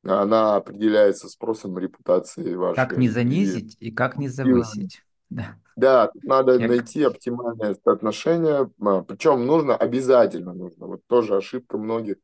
Она 0.04 0.56
определяется 0.56 1.28
спросом, 1.28 1.78
репутацией 1.78 2.56
Как 2.74 2.96
не 2.96 3.08
вашей. 3.08 3.08
И 3.08 3.08
занизить 3.08 3.76
и 3.80 3.90
как 3.90 4.16
не 4.16 4.28
завысить. 4.28 5.02
Да. 5.30 5.56
да, 5.76 6.06
тут 6.08 6.24
надо 6.24 6.54
Я 6.54 6.68
найти 6.68 7.02
оптимальное 7.02 7.76
соотношение. 7.84 8.70
а, 8.80 9.02
Причем 9.02 9.46
нужно, 9.46 9.76
обязательно 9.76 10.54
нужно. 10.54 10.87
Вот 10.87 11.02
тоже 11.06 11.37
ошибка 11.37 11.76
многих 11.76 12.16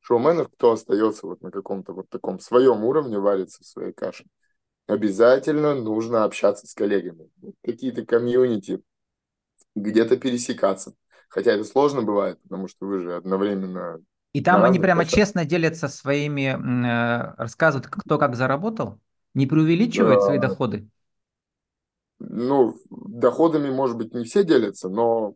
шоуменов, 0.00 0.48
кто 0.48 0.72
остается 0.72 1.26
вот 1.26 1.42
на 1.42 1.50
каком-то 1.50 1.92
вот 1.92 2.08
таком 2.08 2.38
своем 2.40 2.84
уровне, 2.84 3.18
варится 3.18 3.62
в 3.62 3.66
своей 3.66 3.92
каше. 3.92 4.24
Обязательно 4.86 5.74
нужно 5.74 6.24
общаться 6.24 6.66
с 6.66 6.74
коллегами. 6.74 7.28
Какие-то 7.64 8.06
комьюнити, 8.06 8.82
где-то 9.74 10.16
пересекаться. 10.16 10.94
Хотя 11.28 11.52
это 11.52 11.64
сложно 11.64 12.02
бывает, 12.02 12.40
потому 12.42 12.68
что 12.68 12.86
вы 12.86 13.00
же 13.00 13.16
одновременно 13.16 14.00
И 14.36 14.42
там 14.42 14.64
они 14.64 14.78
разных 14.78 14.80
прямо 14.80 15.04
площадках. 15.04 15.06
честно 15.06 15.44
делятся 15.46 15.88
своими, 15.88 16.50
э, 16.56 17.34
рассказывают, 17.38 17.86
кто 17.88 18.18
как 18.18 18.36
заработал, 18.36 19.00
не 19.34 19.46
преувеличивают 19.46 20.22
свои 20.22 20.38
Э, 20.38 20.38
доходы. 20.38 20.88
Ну, 22.18 22.76
доходами, 22.90 23.70
может 23.70 23.96
быть, 23.98 24.14
не 24.14 24.24
все 24.24 24.42
делятся, 24.44 24.88
но 24.88 25.34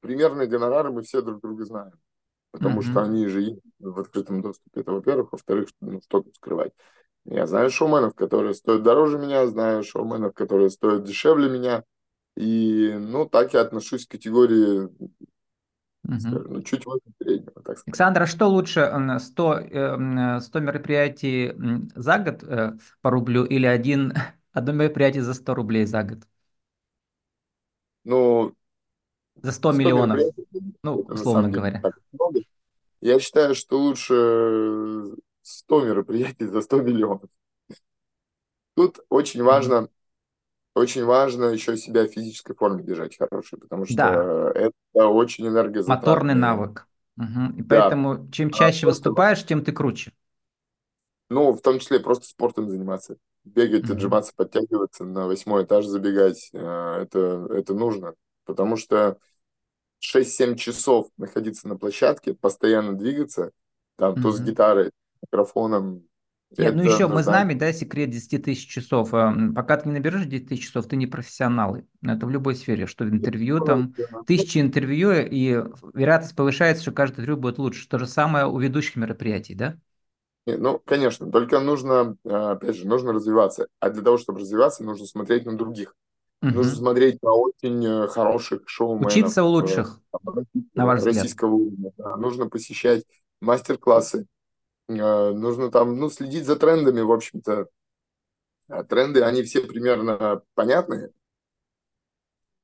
примерные 0.00 0.46
гонорары 0.46 0.90
мы 0.92 1.02
все 1.02 1.22
друг 1.22 1.40
друга 1.40 1.64
знаем, 1.64 1.92
потому 2.52 2.82
что 2.82 3.02
Мгм. 3.02 3.04
они 3.04 3.26
же 3.28 3.58
в 3.80 4.00
открытом 4.00 4.42
доступе. 4.42 4.82
Это, 4.82 4.92
во-первых. 4.92 5.32
Во-вторых, 5.32 5.70
ну, 5.80 6.00
что 6.02 6.22
тут 6.22 6.36
скрывать. 6.36 6.72
Я 7.26 7.46
знаю 7.46 7.70
шоуменов, 7.70 8.14
которые 8.14 8.54
стоят 8.54 8.82
дороже 8.84 9.18
меня, 9.18 9.46
знаю 9.48 9.84
шоуменов, 9.84 10.34
которые 10.34 10.70
стоят 10.70 11.04
дешевле 11.04 11.48
меня. 11.50 11.84
И, 12.36 12.92
ну, 12.98 13.26
так 13.28 13.54
я 13.54 13.62
отношусь 13.62 14.06
к 14.06 14.12
категории, 14.12 14.88
Ну, 16.08 16.62
чуть 16.62 16.86
выше 16.86 17.02
среднего, 17.20 17.62
так 17.62 17.78
сказать. 17.78 17.84
Александр, 17.86 18.22
а 18.22 18.26
что 18.26 18.48
лучше, 18.48 18.80
м, 18.80 19.18
100, 19.18 19.58
э, 19.58 19.70
м, 19.94 20.40
100 20.40 20.60
мероприятий 20.60 21.48
м, 21.48 21.90
за 21.94 22.18
год 22.18 22.42
э, 22.44 22.72
по 23.00 23.10
рублю 23.10 23.44
или 23.44 23.66
один, 23.66 24.12
одно 24.52 24.72
мероприятие 24.72 25.22
за 25.22 25.34
100 25.34 25.54
рублей 25.54 25.86
за 25.86 26.02
год? 26.02 26.18
Ну, 28.04 28.54
За 29.42 29.52
100 29.52 29.72
100 29.72 29.72
миллионов, 29.72 29.92
мероприятий, 29.92 30.46
ну, 30.82 30.94
на 31.08 31.24
условно 31.24 31.48
говоря. 31.50 31.82
так 31.82 31.94
много. 32.12 32.40
Я 33.02 33.20
считаю, 33.20 33.54
что 33.54 33.78
лучше 33.78 34.14
100 35.42 35.84
мероприятий 35.84 36.46
за 36.46 36.62
100 36.62 36.82
миллионов. 36.82 37.30
Тут 38.74 39.00
очень 39.08 39.42
важно, 39.42 39.88
очень 40.78 41.04
важно 41.04 41.46
еще 41.46 41.76
себя 41.76 42.04
в 42.04 42.12
физической 42.12 42.54
форме 42.54 42.82
держать 42.84 43.16
хорошей, 43.18 43.58
потому 43.58 43.86
Да, 43.88 44.08
что 44.10 44.50
это 44.54 44.72
очень 45.08 45.46
моторный 45.86 46.34
энергозатратные. 46.34 46.34
навык. 46.34 46.86
Мгм. 47.16 47.56
И 47.58 47.62
Да, 47.64 47.96
поэтому 47.96 48.30
чем 48.30 48.50
а 48.50 48.72
чаще 48.72 48.86
просто, 48.86 49.10
выступаешь, 49.10 49.44
тем 49.44 49.64
ты 49.64 49.72
круче. 49.72 50.12
ну, 51.30 51.52
в 51.52 51.60
том 51.60 51.78
числе 51.78 52.00
просто 52.00 52.26
спортом 52.26 52.68
заниматься. 52.70 53.16
Бегать, 53.44 53.88
Мгм. 53.88 53.90
отжиматься, 53.90 54.32
подтягиваться, 54.36 55.04
на 55.04 55.26
восьмой 55.26 55.64
этаж 55.64 55.86
забегать, 55.86 56.50
э, 56.52 56.58
это, 56.58 57.46
это 57.50 57.74
нужно. 57.74 58.14
Потому 58.44 58.76
что 58.76 59.18
шесть-семь 60.00 60.56
часов 60.56 61.08
находиться 61.18 61.68
на 61.68 61.78
площадке, 61.78 62.34
постоянно 62.34 62.94
двигаться, 62.98 63.52
там 63.96 64.18
то 64.18 64.32
с 64.32 64.42
гитарой, 64.42 64.92
микрофоном, 65.22 66.07
Нет, 66.56 66.74
ну 66.74 66.82
это 66.82 66.88
еще 66.88 67.06
мы 67.06 67.22
знаем, 67.22 67.56
да, 67.56 67.72
секрет 67.72 68.10
десяти 68.10 68.38
тысяч 68.38 68.66
часов. 68.68 69.14
А, 69.14 69.28
м, 69.32 69.54
Пока 69.54 69.76
ты 69.76 69.88
не 69.88 69.94
наберешь 69.94 70.26
10 70.26 70.48
тысяч 70.48 70.64
часов, 70.66 70.86
ты 70.88 70.96
не 70.96 71.06
профессионал. 71.06 71.76
Ну, 72.00 72.12
Это 72.12 72.26
в 72.26 72.30
любой 72.30 72.56
сфере, 72.56 72.86
что 72.86 73.04
в 73.04 73.10
интервью, 73.10 73.60
там, 73.60 73.94
тысячи 74.26 74.58
интервью, 74.58 75.12
и 75.12 75.62
вероятность 75.94 76.34
повышается, 76.34 76.82
что 76.82 76.92
каждое 76.92 77.14
интервью 77.22 77.36
будет 77.36 77.58
лучше. 77.58 77.88
То 77.88 77.98
же 77.98 78.06
самое 78.06 78.46
у 78.46 78.58
ведущих 78.58 78.96
мероприятий, 78.96 79.54
да? 79.54 79.78
Ну, 80.46 80.78
конечно, 80.86 81.30
только 81.30 81.60
нужно, 81.60 82.16
э, 82.24 82.30
опять 82.30 82.76
же, 82.76 82.86
нужно 82.88 83.12
развиваться. 83.12 83.68
А 83.80 83.90
для 83.90 84.02
того, 84.02 84.16
чтобы 84.16 84.40
развиваться, 84.40 84.82
нужно 84.82 85.06
смотреть 85.06 85.44
на 85.44 85.56
других. 85.56 85.94
Нужно 86.52 86.74
Мгм. 86.74 86.78
смотреть 86.78 87.22
на 87.22 87.32
очень 87.32 87.84
э, 87.86 88.08
хороших 88.08 88.62
шоуменов 88.68 89.34
Учиться 89.34 89.42
у 89.42 89.46
э, 89.58 89.82
лучших, 89.82 90.00
на 90.76 90.84
российского, 90.84 90.86
ваш 90.86 91.00
взгляд. 91.02 91.32
российского 91.32 91.54
уровня. 91.54 91.92
да. 91.98 92.16
Нужно 92.16 92.48
посещать 92.48 93.04
мастер-классы. 93.40 94.26
Э, 94.88 95.30
Нужно 95.32 95.70
там, 95.70 95.96
ну, 95.98 96.10
следить 96.10 96.44
за 96.46 96.56
трендами, 96.56 97.00
в 97.00 97.12
общем-то. 97.12 97.68
А 98.68 98.82
тренды, 98.84 99.22
они 99.22 99.42
все 99.42 99.60
примерно 99.60 100.42
понятны. 100.54 101.12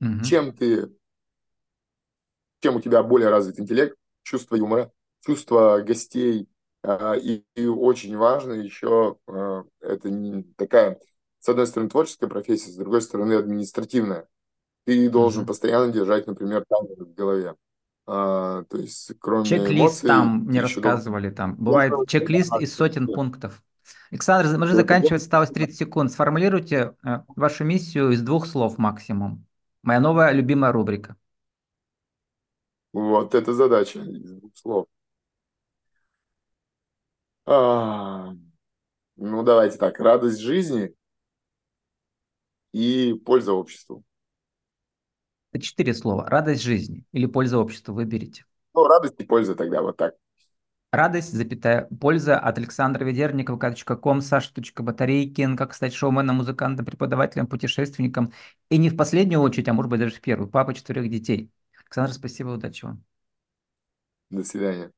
Мгм. 0.00 0.24
Чем 0.26 0.52
ты, 0.52 0.90
чем 2.60 2.76
у 2.76 2.80
тебя 2.80 3.02
более 3.02 3.28
развит 3.30 3.60
интеллект, 3.60 3.96
чувство 4.22 4.56
юмора, 4.56 4.90
чувство 5.20 5.80
гостей, 5.80 6.48
а, 6.82 7.14
и, 7.14 7.44
и 7.54 7.66
очень 7.66 8.16
важно 8.16 8.52
еще, 8.54 9.18
а, 9.26 9.64
это 9.80 10.10
не 10.10 10.44
такая, 10.56 10.98
с 11.40 11.48
одной 11.48 11.66
стороны, 11.66 11.90
творческая 11.90 12.26
профессия, 12.28 12.70
с 12.70 12.76
другой 12.76 13.02
стороны, 13.02 13.34
административная. 13.34 14.28
Ты 14.84 15.10
должен 15.10 15.42
Мгм. 15.42 15.46
постоянно 15.46 15.92
держать, 15.92 16.26
например, 16.26 16.64
таймер 16.68 17.04
в 17.04 17.14
голове. 17.14 17.56
А, 18.06 18.64
то 18.64 18.76
есть, 18.76 19.12
кроме 19.18 19.44
Чек-лист 19.46 20.04
эмоций, 20.04 20.08
там 20.08 20.40
ты 20.44 20.48
мне 20.50 20.60
еще 20.60 20.80
должен 20.80 20.82
рассказывали, 20.82 21.30
там 21.30 21.56
бывает 21.56 21.90
поддерживать 21.90 22.10
чек-лист 22.10 22.60
из 22.60 22.74
сотен 22.74 23.06
пунктов. 23.06 23.62
Александр, 24.10 24.58
мы 24.58 24.66
же 24.66 24.72
Это 24.72 24.76
заканчивать 24.76 25.22
осталось 25.22 25.50
30 25.50 25.76
секунд. 25.76 26.12
Сформулируйте 26.12 26.94
э, 27.04 27.20
вашу 27.28 27.64
миссию 27.64 28.10
из 28.10 28.22
двух 28.22 28.46
слов 28.46 28.78
максимум. 28.78 29.46
Моя 29.82 30.00
новая 30.00 30.32
любимая 30.32 30.72
рубрика. 30.72 31.16
вот 32.92 33.34
эта 33.34 33.52
задача 33.52 34.00
из 34.00 34.32
двух 34.32 34.56
слов. 34.56 34.86
А, 37.46 38.32
ну, 39.16 39.42
давайте 39.42 39.76
так. 39.78 39.98
Радость 39.98 40.40
жизни 40.40 40.94
и 42.72 43.14
польза 43.24 43.52
обществу. 43.52 44.04
Это 45.54 45.62
четыре 45.62 45.94
слова. 45.94 46.28
Радость 46.28 46.62
жизни 46.64 47.04
или 47.12 47.26
польза 47.26 47.58
обществу, 47.58 47.94
выберите. 47.94 48.44
Ну, 48.74 48.88
радость 48.88 49.14
и 49.18 49.24
польза 49.24 49.54
тогда 49.54 49.82
вот 49.82 49.96
так. 49.96 50.16
Радость, 50.90 51.32
запятая, 51.32 51.88
польза 52.00 52.36
от 52.36 52.58
Александра 52.58 53.04
Ведерникова, 53.04 53.56
ком, 53.96 54.20
Саша.батарейкин, 54.20 55.56
как 55.56 55.74
стать 55.74 55.94
шоуменом, 55.94 56.36
музыкантом, 56.36 56.84
преподавателем, 56.84 57.46
путешественником. 57.46 58.32
И 58.68 58.78
не 58.78 58.90
в 58.90 58.96
последнюю 58.96 59.40
очередь, 59.40 59.68
а 59.68 59.74
может 59.74 59.90
быть 59.90 60.00
даже 60.00 60.16
в 60.16 60.20
первую, 60.20 60.50
папа 60.50 60.74
четырех 60.74 61.08
детей. 61.08 61.52
Александр, 61.84 62.12
спасибо, 62.12 62.48
удачи 62.48 62.84
вам. 62.84 63.04
До 64.30 64.42
свидания. 64.42 64.90